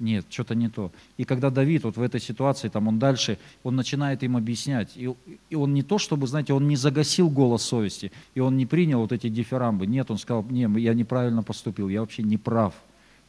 [0.00, 0.92] нет, что-то не то.
[1.16, 4.92] И когда Давид вот в этой ситуации, там он дальше, он начинает им объяснять.
[4.94, 5.12] И,
[5.50, 9.00] и он не то, чтобы, знаете, он не загасил голос совести, и он не принял
[9.00, 9.86] вот эти дифирамбы.
[9.86, 12.74] Нет, он сказал, не, я неправильно поступил, я вообще не прав.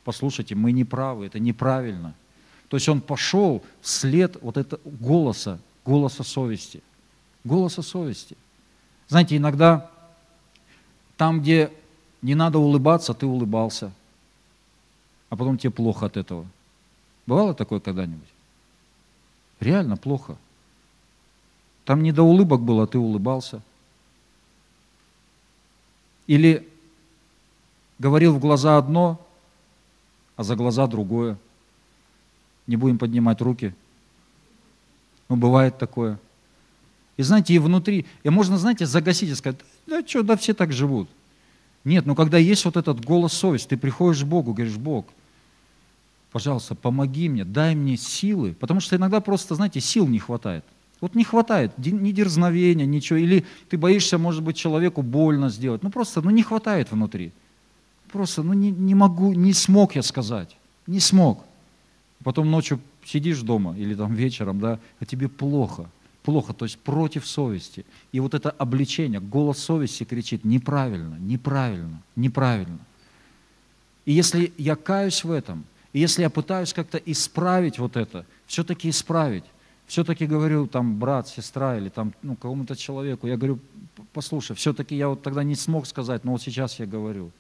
[0.03, 2.13] Послушайте, мы не правы, это неправильно.
[2.67, 6.84] То есть он пошел вслед вот этого голоса, голоса совести.
[7.43, 8.38] Голоса совести.
[9.08, 9.89] Знаете, иногда
[11.17, 11.71] там, где
[12.21, 13.91] не надо улыбаться, ты улыбался,
[15.32, 16.45] а потом тебе плохо от этого–
[17.30, 18.28] Бывало такое когда-нибудь?
[19.60, 20.36] Реально плохо.
[21.86, 23.62] Там не до улыбок было, а ты улыбался.
[26.26, 26.68] Или
[28.00, 29.24] говорил в глаза одно,
[30.38, 31.38] а за глаза другое.
[32.65, 33.76] Не будем поднимать руки.
[35.28, 36.18] Ну, бывает такое.
[37.15, 40.74] И знаете, и внутри, и можно, знаете, загасить и сказать, да что, да все так
[40.74, 41.08] живут.
[41.84, 45.06] Нет, но когда есть вот этот голос совести, ты приходишь к Богу, говоришь, Бог,
[46.32, 50.63] пожалуйста, помоги мне, дай мне силы, потому что иногда просто, знаете, сил не хватает.
[51.02, 55.82] Вот не хватает ни дерзновения, ничего, или ты боишься, может быть, человеку больно сделать.
[55.82, 57.32] Ну просто, ну не хватает внутри.
[58.12, 61.46] Просто, ну не, не могу, не смог я сказать, не смог.
[62.24, 65.89] Потом ночью сидишь дома или там вечером, да, а тебе плохо,
[66.24, 67.86] плохо, то есть против совести.
[68.12, 72.80] И вот это обличение, голос совести кричит неправильно, неправильно, неправильно.
[74.06, 78.89] И если я каюсь в этом, и если я пытаюсь как-то исправить вот это, все-таки
[78.89, 79.43] исправить,
[79.88, 83.60] все-таки говорю там брат, сестра или там ну, какому-то человеку, я говорю,
[84.13, 87.32] послушай, все-таки я вот тогда не смог сказать, но вот сейчас я говорю,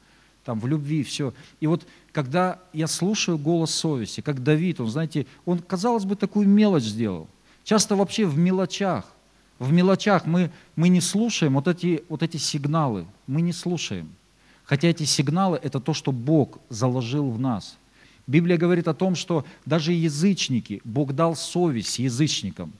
[0.45, 1.33] там в любви все.
[1.59, 6.47] И вот когда я слушаю голос совести, как Давид, он, знаете, он, казалось бы, такую
[6.47, 7.27] мелочь сделал.
[7.63, 9.05] Часто вообще в мелочах,
[9.59, 14.09] в мелочах мы, мы не слушаем вот эти, вот эти сигналы, мы не слушаем.
[14.63, 17.77] Хотя эти сигналы– это то, что Бог заложил в нас–
[18.29, 22.71] Библия говорит о том, что даже язычники, Бог дал совесть язычникам.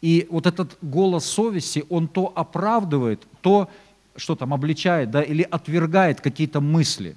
[0.00, 3.68] И вот этот голос совести, он то оправдывает, то,
[4.14, 7.16] что там, обличает, да, или отвергает какие-то мысли.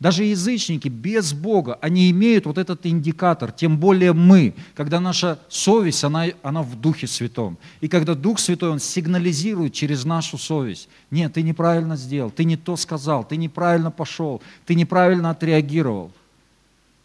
[0.00, 6.02] Даже язычники без Бога, они имеют вот этот индикатор, тем более мы, когда наша совесть,
[6.04, 7.58] она, она в Духе Святом.
[7.82, 12.56] И когда Дух Святой, Он сигнализирует через нашу совесть, нет, ты неправильно сделал, ты не
[12.56, 16.10] то сказал, ты неправильно пошел, ты неправильно отреагировал–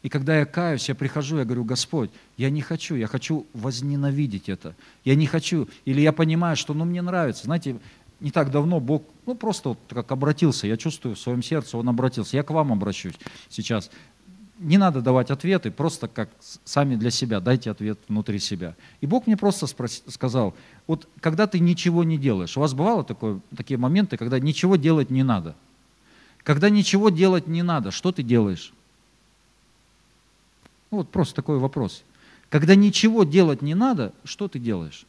[0.07, 4.47] и когда я каюсь, я прихожу, я говорю, Господь, я не хочу, я хочу возненавидеть
[4.47, 4.73] это.
[5.03, 7.43] Я не хочу, или я понимаю, что ну, мне нравится.
[7.43, 7.77] Знаете,
[8.21, 11.89] не так давно Бог, ну просто вот как обратился, я чувствую в своем сердце, Он
[11.89, 12.37] обратился.
[12.37, 13.15] Я к вам обращусь
[13.49, 13.91] сейчас.
[14.59, 16.29] Не надо давать ответы, просто как
[16.63, 18.77] сами для себя, дайте ответ внутри себя.
[19.01, 20.55] И Бог мне просто спрос, сказал,
[20.87, 25.09] вот когда ты ничего не делаешь, у вас бывало такое, такие моменты, когда ничего делать
[25.09, 25.53] не надо?
[26.43, 28.71] Когда ничего делать не надо, что ты делаешь?
[30.91, 32.03] Ну, вот просто такой вопрос.
[32.49, 35.05] Когда ничего делать не надо, что ты делаешь?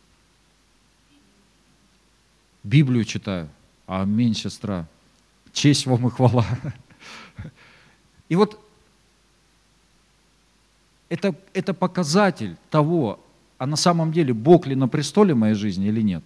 [2.65, 3.49] Библию читаю.
[3.87, 4.87] Аминь, сестра.
[5.53, 6.45] Честь вам и хвала.
[8.29, 8.61] И вот
[11.09, 13.21] это, это показатель того,
[13.57, 16.25] а на самом деле Бог ли на престоле моей жизни или нет.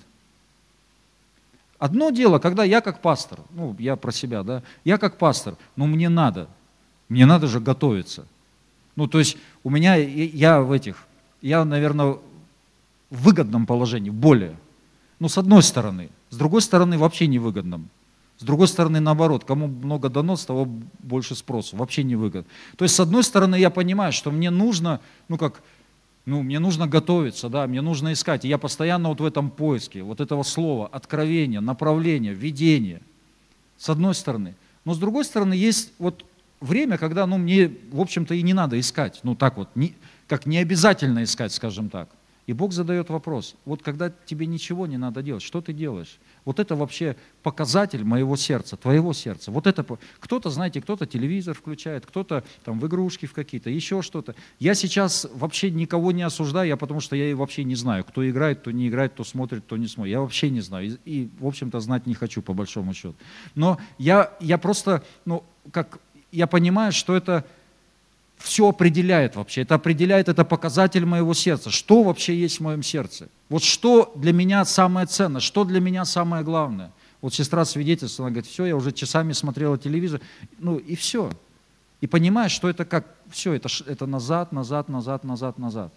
[1.78, 5.86] Одно дело, когда я как пастор, ну, я про себя, да, я как пастор, но
[5.86, 6.48] мне надо,
[7.08, 8.26] мне надо же готовиться.
[8.96, 11.06] Ну, то есть у меня, я в этих,
[11.40, 12.18] я, наверное,
[13.10, 14.56] в выгодном положении, более.
[15.18, 16.08] Ну, с одной стороны.
[16.30, 17.88] С другой стороны, вообще невыгодном.
[18.38, 20.66] С другой стороны, наоборот, кому много дано, с того
[20.98, 21.76] больше спросу.
[21.76, 22.50] Вообще не выгодно.
[22.76, 25.62] То есть, с одной стороны, я понимаю, что мне нужно, ну как,
[26.24, 28.44] ну, мне нужно готовиться, да, мне нужно искать.
[28.44, 33.00] И я постоянно вот в этом поиске, вот этого слова, откровения, направления, видения.
[33.78, 34.54] С одной стороны.
[34.84, 36.24] Но с другой стороны, есть вот
[36.62, 39.20] время, когда ну, мне, в общем-то, и не надо искать.
[39.22, 39.94] Ну, так вот, не,
[40.28, 42.08] как не обязательно искать, скажем так.
[42.46, 46.18] И Бог задает вопрос, вот когда тебе ничего не надо делать, что ты делаешь?
[46.44, 49.52] Вот это вообще показатель моего сердца, твоего сердца.
[49.52, 49.86] Вот это,
[50.18, 54.34] кто-то, знаете, кто-то телевизор включает, кто-то там в игрушки в какие-то, еще что-то.
[54.58, 58.58] Я сейчас вообще никого не осуждаю, я потому что я вообще не знаю, кто играет,
[58.58, 60.10] кто не играет, кто смотрит, кто не смотрит.
[60.10, 63.14] Я вообще не знаю и, и в общем-то, знать не хочу, по большому счету.
[63.54, 66.00] Но я, я просто, ну, как
[66.32, 67.44] я понимаю, что это
[68.38, 69.62] все определяет вообще.
[69.62, 71.70] Это определяет, это показатель моего сердца.
[71.70, 73.28] Что вообще есть в моем сердце?
[73.48, 76.90] Вот что для меня самое ценное, что для меня самое главное?
[77.20, 80.20] Вот сестра свидетельствовала, она говорит, все, я уже часами смотрела телевизор,
[80.58, 81.30] ну и все.
[82.00, 85.92] И понимаешь, что это как, все, это, это назад, назад, назад, назад, назад.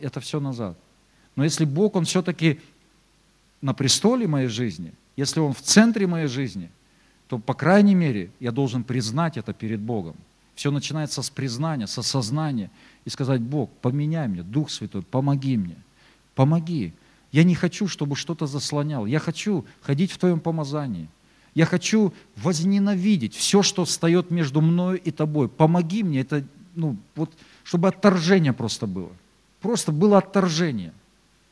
[0.00, 0.76] Это все назад.
[1.34, 2.60] Но если Бог, Он все-таки
[3.60, 6.70] на престоле моей жизни, если Он в центре моей жизни–
[7.28, 10.16] то, по крайней мере, я должен признать это перед Богом.
[10.54, 12.70] Все начинается с признания, с осознания
[13.04, 15.76] и сказать, Бог, поменяй мне, Дух Святой, помоги мне,
[16.34, 16.92] помоги.
[17.30, 19.06] Я не хочу, чтобы что-то заслонял.
[19.06, 21.08] Я хочу ходить в Твоем помазании.
[21.54, 25.48] Я хочу возненавидеть все, что встает между мною и Тобой.
[25.48, 27.30] Помоги мне, это, ну, вот,
[27.62, 29.12] чтобы отторжение просто было.
[29.60, 30.92] Просто было отторжение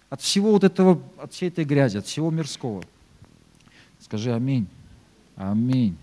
[0.09, 2.83] от всего вот этого, от всей этой грязи, от всего мирского.
[4.01, 4.69] Скажи аминь.
[5.37, 5.99] Аминь.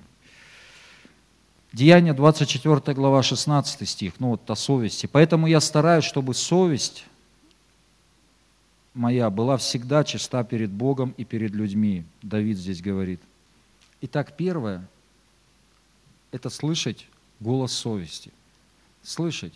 [1.73, 5.07] Деяние 24 глава 16 стих, ну вот о совести.
[5.07, 7.05] Поэтому я стараюсь, чтобы совесть
[8.93, 12.03] моя была всегда чиста перед Богом и перед людьми.
[12.21, 13.19] Давид здесь говорит.
[14.01, 14.87] Итак, первое–
[16.31, 17.07] это слышать
[17.39, 18.31] голос совести.
[19.01, 19.53] Слышать.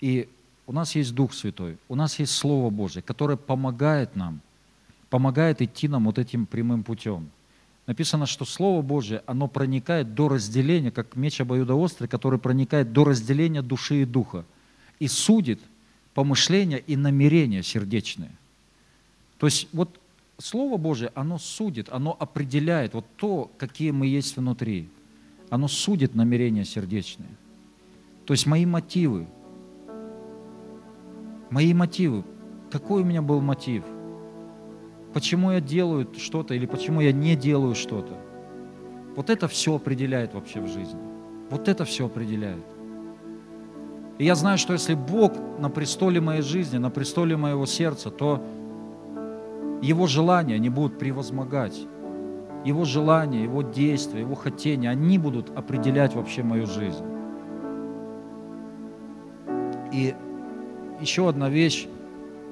[0.00, 0.28] И
[0.66, 4.40] у нас есть Дух Святой, у нас есть Слово Божье, которое помогает нам,
[5.08, 7.30] помогает идти нам вот этим прямым путем–
[7.88, 13.62] написано, что Слово Божье, оно проникает до разделения, как меч обоюдоострый, который проникает до разделения
[13.62, 14.44] души и духа
[15.00, 15.60] и судит
[16.14, 18.30] помышления и намерения сердечные.
[19.38, 19.98] То есть вот
[20.38, 24.88] Слово Божье, оно судит, оно определяет вот то, какие мы есть внутри.
[25.50, 27.30] Оно судит намерения сердечные.
[28.24, 29.26] То есть мои мотивы,
[31.50, 32.24] Мои мотивы.
[32.70, 33.82] Какой у меня был мотив?
[35.12, 38.14] Почему я делаю что-то или почему я не делаю что-то?
[39.16, 41.00] Вот это все определяет вообще в жизни.
[41.50, 42.64] Вот это все определяет.
[44.18, 48.42] И я знаю, что если Бог на престоле моей жизни, на престоле моего сердца, то
[49.80, 51.80] Его желания, они будут превозмогать.
[52.64, 57.04] Его желания, Его действия, Его хотения, они будут определять вообще мою жизнь.
[59.92, 60.14] И
[61.00, 61.86] еще одна вещь,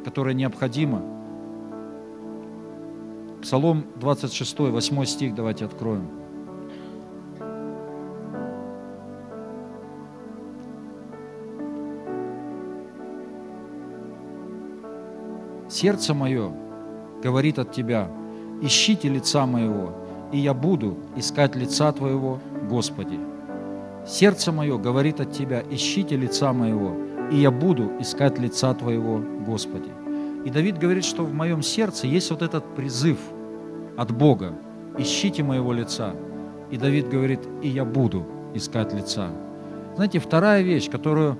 [0.04, 1.15] которая необходима.
[3.46, 6.10] Псалом 26, 8 стих давайте откроем.
[15.68, 16.52] Сердце мое
[17.22, 18.10] говорит от Тебя,
[18.62, 19.92] ищите лица моего,
[20.32, 23.20] и я буду искать лица Твоего, Господи.
[24.04, 26.96] Сердце мое говорит от Тебя, ищите лица моего,
[27.30, 29.92] и я буду искать лица Твоего, Господи.
[30.44, 33.18] И Давид говорит, что в моем сердце есть вот этот призыв
[33.96, 34.52] от Бога,
[34.98, 36.14] ищите моего лица.
[36.70, 38.24] И Давид говорит, и я буду
[38.54, 39.28] искать лица.
[39.94, 41.38] Знаете, вторая вещь, которую,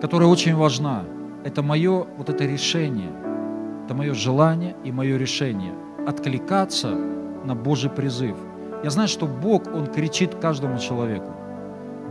[0.00, 1.04] которая очень важна–
[1.44, 3.10] это мое вот это решение,
[3.84, 5.72] это мое желание и мое решение
[6.06, 6.90] откликаться
[7.44, 8.36] на Божий призыв.
[8.82, 11.32] Я знаю, что Бог, Он кричит каждому человеку.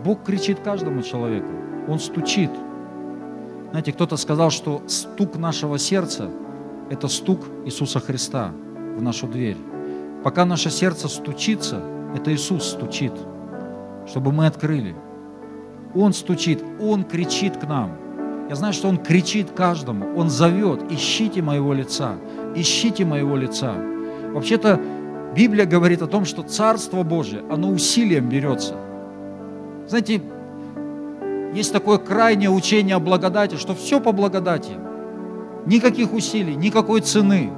[0.03, 1.49] Бог кричит каждому человеку.
[1.87, 2.51] Он стучит.
[3.71, 6.29] Знаете, кто-то сказал, что стук нашего сердца–
[6.89, 8.51] это стук Иисуса Христа
[8.97, 9.57] в нашу дверь.
[10.23, 11.81] Пока наше сердце стучится,
[12.15, 13.13] это Иисус стучит,
[14.07, 14.95] чтобы мы открыли.
[15.93, 17.97] Он стучит, Он кричит к нам–
[18.49, 22.15] я знаю, что Он кричит каждому, Он зовет, ищите моего лица,
[22.55, 23.73] ищите моего лица.
[24.33, 24.79] Вообще-то
[25.35, 28.75] Библия говорит о том, что Царство Божие, оно усилием берется.
[29.87, 30.21] Знаете,
[31.55, 34.73] есть такое крайнее учение о благодати, что все по благодати.
[35.65, 37.51] Никаких усилий, никакой цены.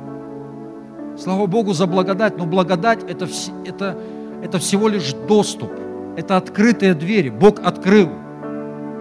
[1.18, 3.28] Слава Богу за благодать, но благодать это,
[3.66, 3.98] это,
[4.44, 5.72] это всего лишь доступ,
[6.16, 7.30] это открытые двери.
[7.30, 8.10] Бог открыл.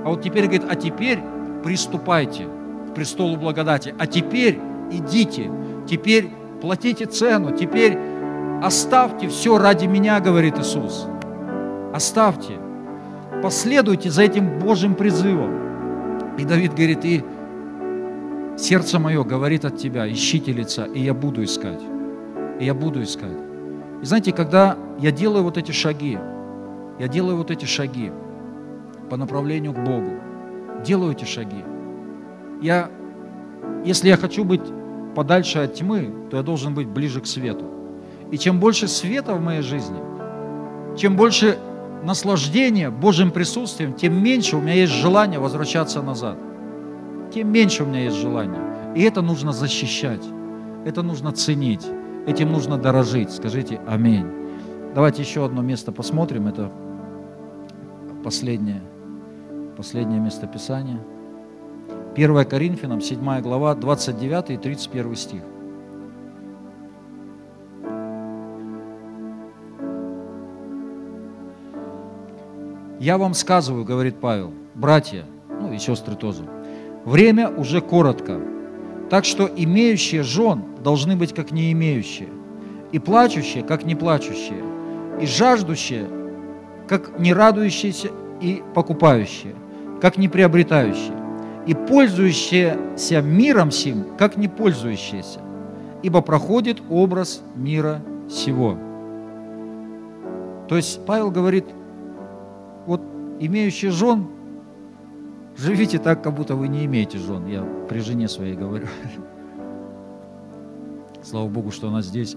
[0.04, 1.20] А вот теперь говорит, а теперь
[1.62, 2.46] приступайте
[2.90, 3.94] к престолу благодати.
[3.98, 4.58] А теперь
[4.90, 5.50] идите,
[5.86, 6.30] теперь
[6.60, 7.98] платите цену, теперь
[8.62, 11.06] оставьте все ради меня, говорит Иисус.
[11.92, 12.54] Оставьте,
[13.42, 16.36] последуйте за этим Божьим призывом.
[16.38, 17.24] И Давид говорит, и
[18.56, 21.80] сердце мое говорит от тебя, ищите лица, и я буду искать.
[22.58, 23.36] И я буду искать.
[24.02, 26.18] И знаете, когда я делаю вот эти шаги,
[26.98, 28.10] я делаю вот эти шаги
[29.10, 30.12] по направлению к Богу,
[30.84, 31.62] делаю эти шаги.
[32.62, 32.90] Я,
[33.84, 34.62] если я хочу быть
[35.14, 37.64] подальше от тьмы, то я должен быть ближе к свету.
[38.30, 39.98] И чем больше света в моей жизни,
[40.96, 41.58] чем больше
[42.02, 46.38] наслаждения Божьим присутствием, тем меньше у меня есть желание возвращаться назад.
[47.36, 48.62] Тем меньше у меня есть желание.
[48.94, 50.24] И это нужно защищать,
[50.86, 51.86] это нужно ценить,
[52.26, 53.30] этим нужно дорожить.
[53.30, 54.26] Скажите «Аминь».
[54.94, 56.46] Давайте еще одно место посмотрим.
[56.46, 56.72] Это
[58.24, 58.80] последнее.
[59.76, 60.98] Последнее место Писания.
[62.14, 65.42] 1 Коринфянам, 7 глава, 29 и 31 стих.
[72.98, 75.26] «Я вам сказываю,— говорит Павел,— братья,
[75.60, 76.48] ну и сестры тоже,
[77.06, 78.38] время уже коротко,
[79.08, 82.28] так что имеющие жен должны быть как не имеющие,
[82.92, 84.62] и плачущие, как не плачущие,
[85.22, 86.06] и жаждущие,
[86.86, 88.10] как не радующиеся
[88.42, 89.54] и покупающие
[90.00, 91.14] как не приобретающие,
[91.66, 95.40] и пользующиеся миром сим, как не пользующиеся,
[96.02, 98.76] ибо проходит образ мира сего.
[100.68, 101.64] То есть Павел говорит,
[102.86, 103.00] вот
[103.40, 104.26] имеющие жен,
[105.56, 107.46] живите так, как будто вы не имеете жен.
[107.46, 108.86] Я при жене своей говорю.
[111.22, 112.36] Слава Богу, что она здесь.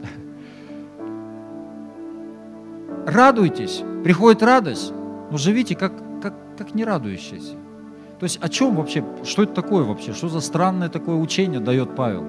[3.05, 4.93] Радуйтесь, приходит радость,
[5.32, 5.93] но живите как
[6.59, 7.53] как не радующийся.
[8.20, 11.95] То есть о чем вообще, что это такое вообще, что за странное такое учение дает
[11.95, 12.26] Павел?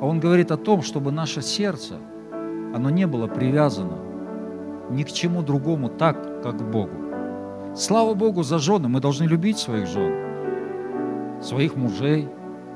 [0.00, 1.96] А он говорит о том, чтобы наше сердце,
[2.74, 3.98] оно не было привязано
[4.88, 7.09] ни к чему другому так, как к Богу.
[7.74, 12.28] Слава Богу за жены, мы должны любить своих жен, своих мужей.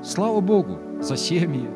[0.03, 1.69] Слава Богу за семьи.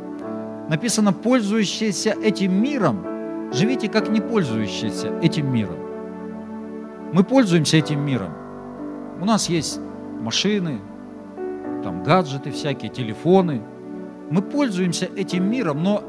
[0.69, 3.05] Написано, пользующиеся этим миром,
[3.53, 5.79] живите как не пользующиеся этим миром.
[7.13, 8.33] Мы пользуемся этим миром,
[9.21, 9.81] у нас есть
[10.21, 10.79] машины,
[11.83, 13.63] там гаджеты всякие, телефоны.
[14.31, 16.03] Мы пользуемся этим миром, но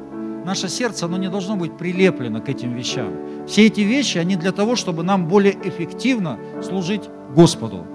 [0.46, 3.14] наше сердце, оно не должно быть прилеплено к этим вещам.
[3.50, 7.86] Все эти вещи, они для того, чтобы нам более эффективно служить Господу.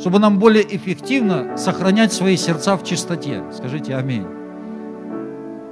[0.00, 3.44] чтобы нам более эффективно сохранять свои сердца в чистоте.
[3.52, 4.26] Скажите аминь.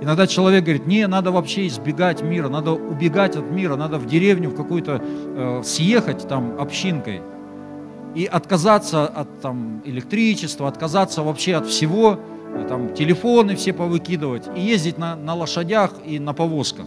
[0.00, 4.50] Иногда человек говорит, не, надо вообще избегать мира, надо убегать от мира, надо в деревню
[4.50, 7.20] в какую-то э, съехать там общинкой
[8.14, 12.20] и отказаться от там, электричества, отказаться вообще от всего,
[12.54, 16.86] э, там, телефоны все повыкидывать и ездить на, на лошадях и на повозках.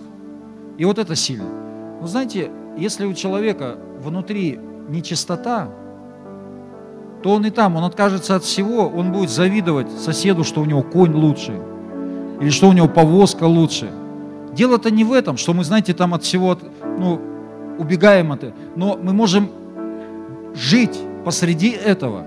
[0.78, 1.64] И вот это сильно.
[2.02, 5.70] Но знаете, если у человека внутри нечистота,
[7.24, 10.84] то он и там, он откажется от всего, он будет завидовать соседу, что у него
[10.84, 11.60] конь лучше,
[12.39, 13.89] или что у него повозка лучше.
[14.54, 16.58] Дело-то не в этом, что мы, знаете, там от всего,
[16.98, 17.20] ну,
[17.80, 18.60] убегаем от этого.
[18.76, 19.50] Но мы можем
[20.54, 22.26] жить посреди этого,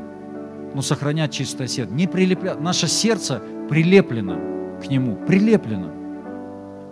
[0.74, 1.94] но сохранять чистое сердце.
[1.94, 2.60] Не прилеплять.
[2.60, 3.40] Наше сердце
[3.70, 4.36] прилеплено
[4.82, 5.90] к нему, прилеплено.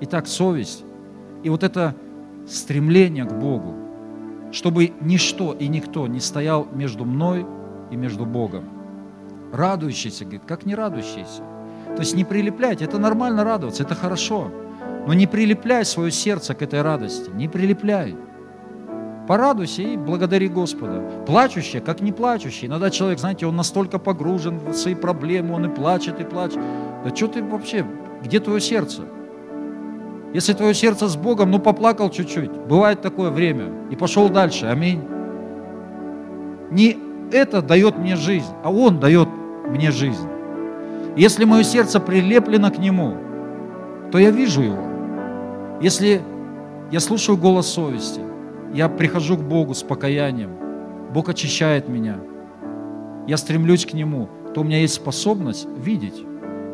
[0.01, 0.85] Итак, совесть.
[1.43, 1.95] И вот это
[2.47, 3.75] стремление к Богу,
[4.53, 7.47] чтобы ничто и никто не стоял между мной
[7.91, 8.65] и между Богом.
[9.53, 11.43] Радующийся, говорит, как не радующийся.
[11.95, 14.51] То есть не прилепляйте, это нормально радоваться, это хорошо.
[15.07, 18.17] Но не прилепляй свое сердце к этой радости, не прилепляй.
[19.27, 21.25] Порадуйся и благодари Господа.
[21.27, 22.67] Плачущий, как не плачущий.
[22.67, 26.61] Иногда человек, знаете, он настолько погружен в свои проблемы, он и плачет, и плачет.
[27.05, 27.85] Да что ты вообще,
[28.23, 29.03] где твое сердце?
[30.35, 32.51] Если твое сердце с Богом, ну поплакал чуть-чуть.
[32.51, 33.71] Бывает такое время.
[33.91, 34.67] И пошел дальше.
[34.67, 35.03] Аминь.
[36.71, 36.99] Не
[37.33, 39.29] это дает мне жизнь, а Он дает
[39.69, 40.29] мне жизнь.
[41.17, 43.17] Если мое сердце прилеплено к Нему,
[44.13, 44.87] то я вижу Его.
[45.81, 46.21] Если
[46.91, 48.21] я слушаю голос совести,
[48.75, 50.51] я прихожу к Богу с покаянием,
[51.13, 52.19] Бог очищает меня,
[53.27, 56.23] я стремлюсь к Нему, то у меня есть способность видеть,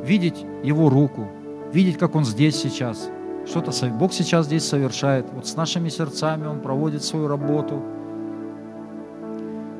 [0.04, 1.28] видеть Его руку,
[1.72, 3.10] видеть, как Он здесь сейчас,
[3.46, 5.26] что-то Бог сейчас здесь совершает.
[5.32, 7.82] Вот с нашими сердцами Он проводит свою работу.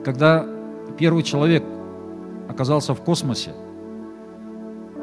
[0.05, 0.45] Когда
[0.99, 1.65] первый человек
[2.49, 3.53] оказался в космосе,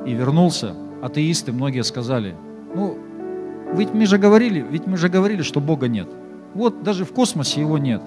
[0.05, 2.35] и вернулся, атеисты многие сказали,
[2.75, 2.97] ну,
[3.73, 6.07] ведь мы же говорили, ведь мы же говорили, что Бога нет.
[6.53, 8.01] Вот даже в космосе его нет.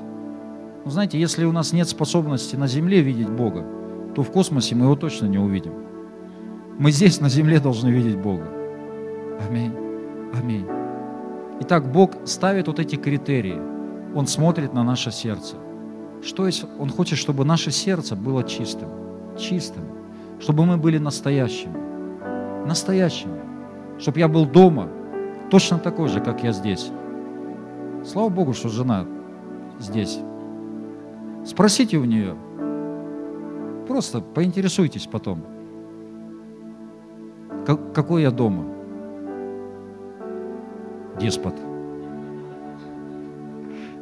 [0.84, 3.64] Но знаете, если у нас нет способности на Земле видеть Бога,
[4.14, 5.72] то в космосе мы его точно не увидим.
[6.78, 8.48] Мы здесь, на Земле, должны видеть Бога.
[9.48, 9.81] Аминь.
[10.34, 10.66] Аминь.
[11.60, 13.60] Итак, Бог ставит вот эти критерии.
[14.14, 15.56] Он смотрит на наше сердце.
[16.22, 16.64] Что есть?
[16.78, 18.88] Он хочет, чтобы наше сердце было чистым.
[19.38, 19.84] Чистым.
[20.40, 21.82] Чтобы мы были настоящими
[22.66, 23.40] настоящими,
[23.98, 24.88] чтобы я был дома
[25.50, 26.90] точно такой же, как я здесь.
[28.04, 29.06] Слава Богу, что жена
[29.78, 30.18] здесь.
[31.44, 32.36] Спросите у нее.
[33.86, 35.44] Просто поинтересуйтесь потом.
[37.66, 38.64] Как, какой я дома?
[41.20, 41.54] Деспот.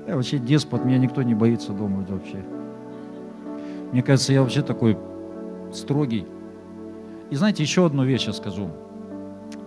[0.06, 2.42] Я вообще деспот, меня никто не боится дома вообще.
[3.92, 4.96] Мне кажется, я вообще такой
[5.72, 6.26] строгий.
[7.30, 8.70] И знаете, еще одну вещь я скажу.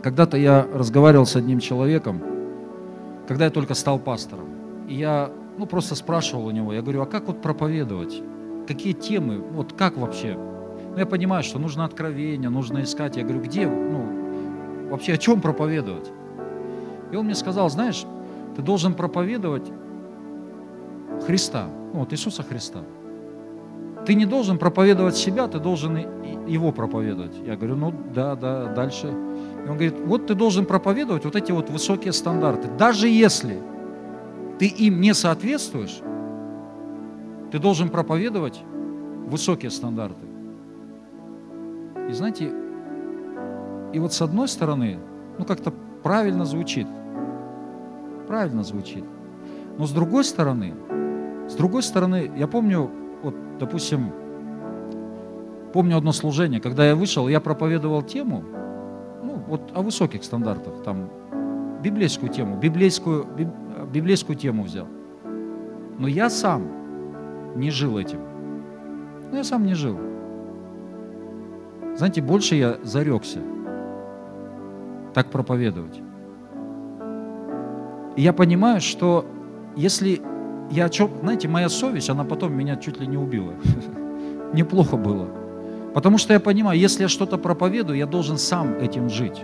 [0.01, 2.21] Когда-то я разговаривал с одним человеком,
[3.27, 4.47] когда я только стал пастором.
[4.89, 8.21] И я ну, просто спрашивал у него, я говорю, а как вот проповедовать?
[8.67, 9.37] Какие темы?
[9.37, 10.35] Вот как вообще?
[10.35, 13.17] Ну, я понимаю, что нужно откровение, нужно искать.
[13.17, 16.11] Я говорю, где, ну, вообще о чем проповедовать?
[17.13, 18.05] И он мне сказал, знаешь,
[18.55, 19.71] ты должен проповедовать
[21.27, 22.79] Христа, ну, вот Иисуса Христа.
[24.07, 25.95] Ты не должен проповедовать себя, ты должен
[26.47, 27.35] его проповедовать.
[27.45, 29.09] Я говорю, ну да, да, дальше.
[29.09, 32.67] И он говорит, вот ты должен проповедовать вот эти вот высокие стандарты.
[32.79, 33.59] Даже если
[34.57, 35.99] ты им не соответствуешь,
[37.51, 38.59] ты должен проповедовать
[39.27, 40.25] высокие стандарты.
[42.09, 42.51] И знаете,
[43.93, 44.97] и вот с одной стороны,
[45.37, 46.87] ну как-то правильно звучит,
[48.33, 49.03] правильно звучит.
[49.77, 50.73] Но с другой стороны,
[51.47, 52.89] с другой стороны, я помню,
[53.21, 54.11] вот, допустим,
[55.71, 58.43] помню одно служение, когда я вышел, я проповедовал тему,
[59.23, 61.11] ну, вот о высоких стандартах, там,
[61.83, 63.27] библейскую тему, библейскую,
[63.93, 64.87] библейскую тему взял.
[65.99, 66.63] Но я сам
[67.55, 68.19] не жил этим.
[69.29, 69.99] Ну, я сам не жил.
[71.95, 73.41] Знаете, больше я зарекся
[75.13, 76.01] так проповедовать.
[78.15, 79.25] И я понимаю, что
[79.75, 80.21] если
[80.69, 80.89] я,
[81.21, 83.53] знаете, моя совесть, она потом меня чуть ли не убила.
[84.53, 85.27] Неплохо было.
[85.93, 89.43] Потому что я понимаю, если я что-то проповедую, я должен сам этим жить.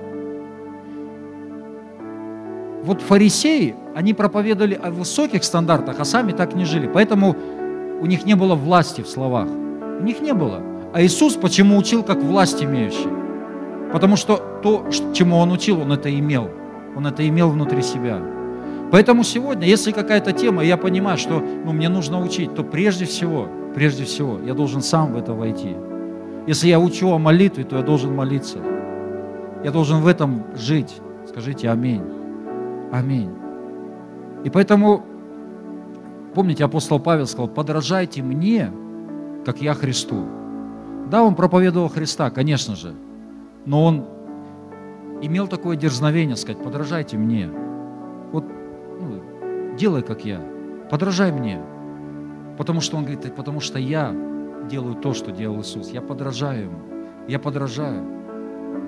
[2.83, 6.89] Вот фарисеи, они проповедовали о высоких стандартах, а сами так не жили.
[6.91, 7.35] Поэтому
[8.01, 9.47] у них не было власти в словах.
[9.99, 10.61] У них не было.
[10.93, 13.09] А Иисус почему учил как власть имеющий?
[13.91, 16.49] Потому что то, чему Он учил, Он это имел.
[16.95, 18.19] Он это имел внутри себя.
[18.91, 23.47] Поэтому сегодня, если какая-то тема, я понимаю, что ну, мне нужно учить, то прежде всего
[23.75, 25.75] Прежде всего, я должен сам в это войти.
[26.47, 28.59] Если я учу о молитве, то я должен молиться.
[29.63, 30.99] Я должен в этом жить.
[31.27, 32.03] Скажите аминь.
[32.91, 33.31] Аминь.
[34.43, 35.05] И поэтому,
[36.33, 38.71] помните, апостол Павел сказал, подражайте мне,
[39.45, 40.25] как я Христу.
[41.11, 42.93] Да, он проповедовал Христа, конечно же,
[43.65, 44.05] но он
[45.21, 47.49] имел такое дерзновение сказать, подражайте мне.
[49.79, 50.41] Ну, делай, как я,
[50.91, 51.61] подражай мне.
[52.57, 54.13] Потому что он говорит, потому что я
[54.69, 55.91] делаю то, что делал Иисус.
[55.91, 56.79] Я подражаю ему,
[57.29, 58.03] я подражаю.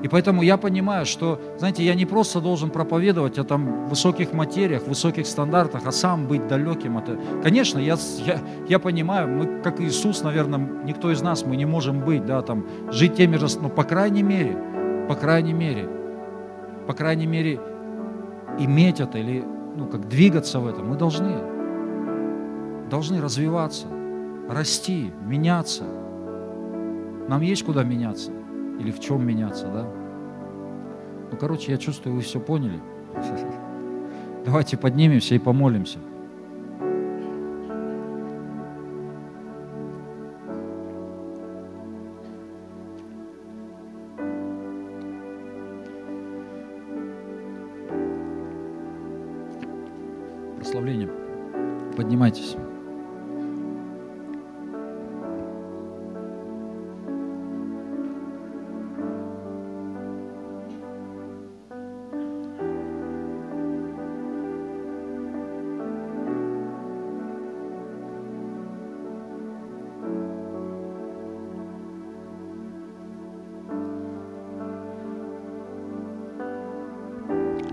[0.03, 4.85] И поэтому я понимаю, что, знаете, я не просто должен проповедовать о там высоких материях,
[4.85, 7.41] высоких стандартах, а сам быть далеким от этого.
[7.41, 12.03] Конечно, я, я, я понимаю, мы, как Иисус, наверное, никто из нас, мы не можем
[12.03, 14.57] быть, да, там, жить теми же, но по крайней мере,
[15.07, 15.87] по крайней мере,
[16.85, 17.61] по крайней мере,
[18.59, 23.87] иметь это или, ну, как двигаться в этом, мы должны, должны развиваться,
[24.49, 25.83] расти, меняться.
[27.27, 28.31] Нам есть куда меняться
[28.79, 29.87] или в чем меняться, да?
[31.31, 32.79] Ну, короче, я чувствую, вы все поняли.
[34.45, 35.99] Давайте поднимемся и помолимся.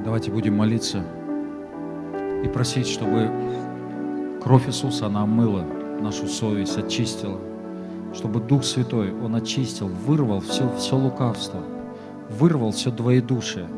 [0.09, 1.02] Давайте будем молиться
[2.42, 3.30] и просить, чтобы
[4.42, 5.66] кровь Иисуса, она омыла
[6.00, 7.38] нашу совесть, очистила,
[8.14, 11.61] чтобы Дух Святой, Он очистил, вырвал все, все лукавство,
[12.30, 13.68] вырвал все двоедушие.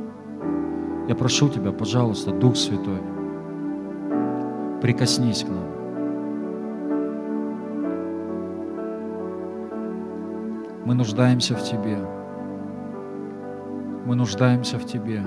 [1.08, 3.00] Я прошу Тебя, пожалуйста, Дух Святой,
[4.80, 5.64] прикоснись к нам.
[10.84, 11.98] Мы нуждаемся в Тебе.
[14.06, 15.24] Мы нуждаемся в Тебе.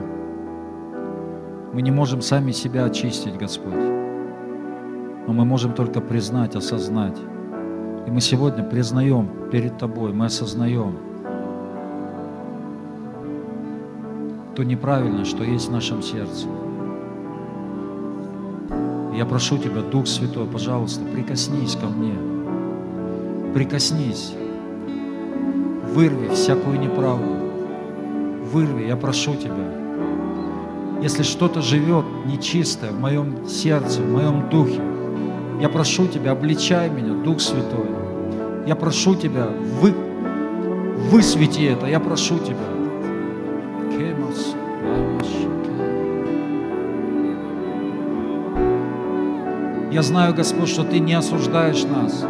[1.73, 3.73] Мы не можем сами себя очистить, Господь.
[3.73, 7.17] Но мы можем только признать, осознать.
[8.05, 10.97] И мы сегодня признаем перед Тобой, мы осознаем
[14.55, 16.45] то неправильное, что есть в нашем сердце.
[19.15, 22.13] Я прошу Тебя, Дух Святой, пожалуйста, прикоснись ко мне.
[23.55, 24.35] Прикоснись.
[25.95, 27.33] Вырви всякую неправду.
[28.51, 29.82] Вырви, я прошу Тебя
[31.03, 34.81] если что-то живет нечистое в моем сердце, в моем духе,
[35.59, 37.89] я прошу Тебя, обличай меня, Дух Святой.
[38.65, 39.49] Я прошу Тебя,
[39.81, 39.93] вы,
[41.11, 42.55] высвети это, я прошу Тебя.
[49.91, 52.25] Я знаю, Господь, что Ты не осуждаешь нас.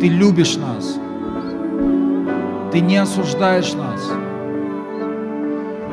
[0.00, 0.98] Ты любишь нас.
[2.72, 4.10] Ты не осуждаешь нас.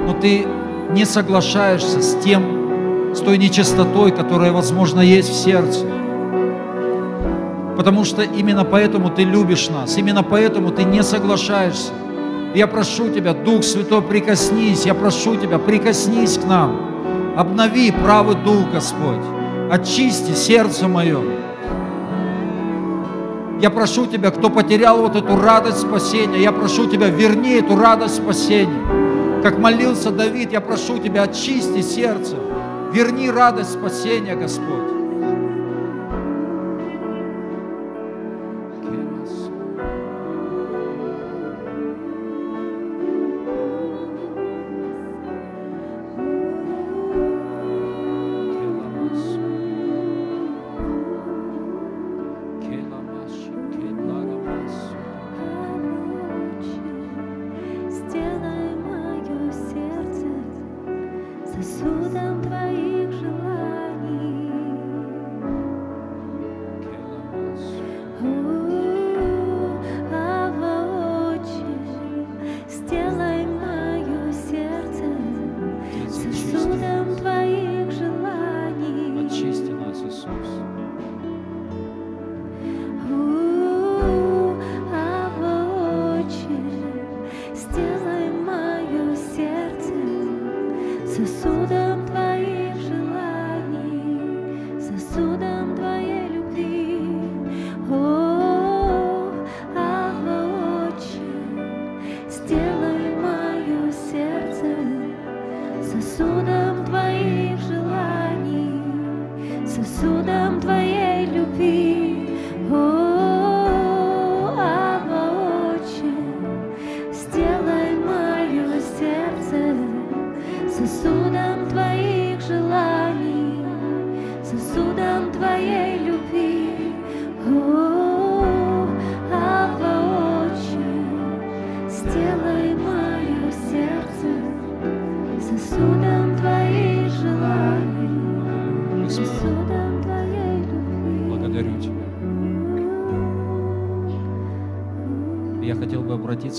[0.08, 0.48] Но Ты
[0.94, 5.86] не соглашаешься с тем, с той нечистотой, которая, возможно, есть в сердце.
[7.76, 11.92] Потому что именно поэтому ты любишь нас, именно поэтому ты не соглашаешься.
[12.54, 17.36] Я прошу Тебя, Дух Святой, прикоснись, я прошу Тебя, прикоснись к нам.
[17.36, 19.24] Обнови правый дух, Господь.
[19.72, 21.20] Очисти сердце мое.
[23.60, 28.18] Я прошу Тебя, кто потерял вот эту радость спасения, я прошу Тебя, верни эту радость
[28.18, 29.03] спасения.
[29.44, 32.38] Как молился Давид, я прошу Тебя, очисти сердце,
[32.94, 34.93] верни радость спасения, Господь.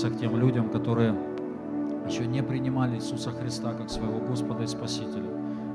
[0.05, 1.15] Бы обратиться к тем людям, которые
[2.07, 5.29] еще не принимали Иисуса Христа как своего Господа и Спасителя.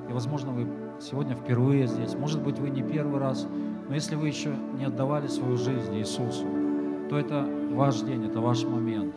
[0.08, 0.66] И, возможно, вы
[1.00, 3.46] сегодня впервые здесь, может быть, вы не первый раз,
[3.88, 6.44] но если вы еще не отдавали свою жизнь Иисусу,
[7.08, 9.14] то это ваш день, это ваш момент.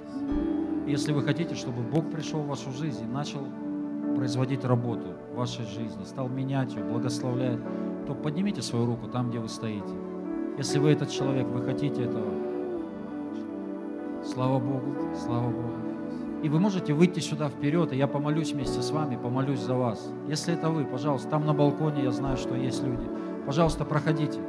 [0.87, 3.41] Если вы хотите, чтобы Бог пришел в вашу жизнь и начал
[4.15, 7.59] производить работу в вашей жизни, стал менять ее, благословлять,
[8.07, 9.93] то поднимите свою руку там, где вы стоите.
[10.57, 12.42] Если вы этот человек, вы хотите этого,
[14.25, 15.73] слава Богу, слава Богу.
[16.43, 20.11] И вы можете выйти сюда вперед, и я помолюсь вместе с вами, помолюсь за вас.
[20.27, 23.07] Если это вы, пожалуйста, там на балконе я знаю, что есть люди.
[23.45, 24.39] Пожалуйста, проходите.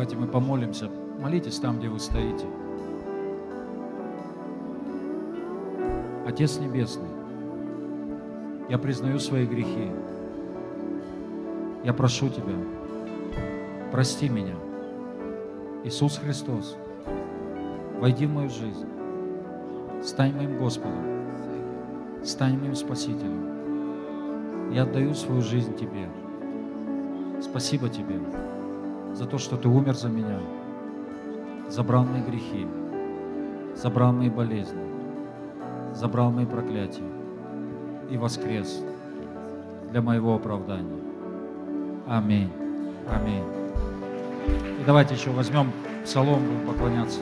[0.00, 0.88] Давайте мы помолимся.
[1.18, 2.46] Молитесь там, где вы стоите.
[6.26, 7.10] Отец Небесный,
[8.70, 9.90] я признаю свои грехи.
[11.84, 12.54] Я прошу Тебя,
[13.92, 14.54] прости меня.
[15.84, 16.78] Иисус Христос,
[17.98, 18.88] войди в мою жизнь.
[20.02, 22.24] Стань моим Господом.
[22.24, 24.72] Стань моим Спасителем.
[24.72, 26.08] Я отдаю свою жизнь Тебе.
[27.42, 28.18] Спасибо Тебе
[29.12, 30.38] за то, что Ты умер за меня,
[31.68, 32.66] забрал мои грехи,
[33.74, 34.80] забрал мои болезни,
[35.94, 37.08] забрал мои проклятия
[38.10, 38.82] и воскрес
[39.90, 41.00] для моего оправдания.
[42.06, 42.50] Аминь.
[43.08, 43.44] Аминь.
[44.80, 45.72] И давайте еще возьмем
[46.04, 47.20] псалом, будем поклоняться.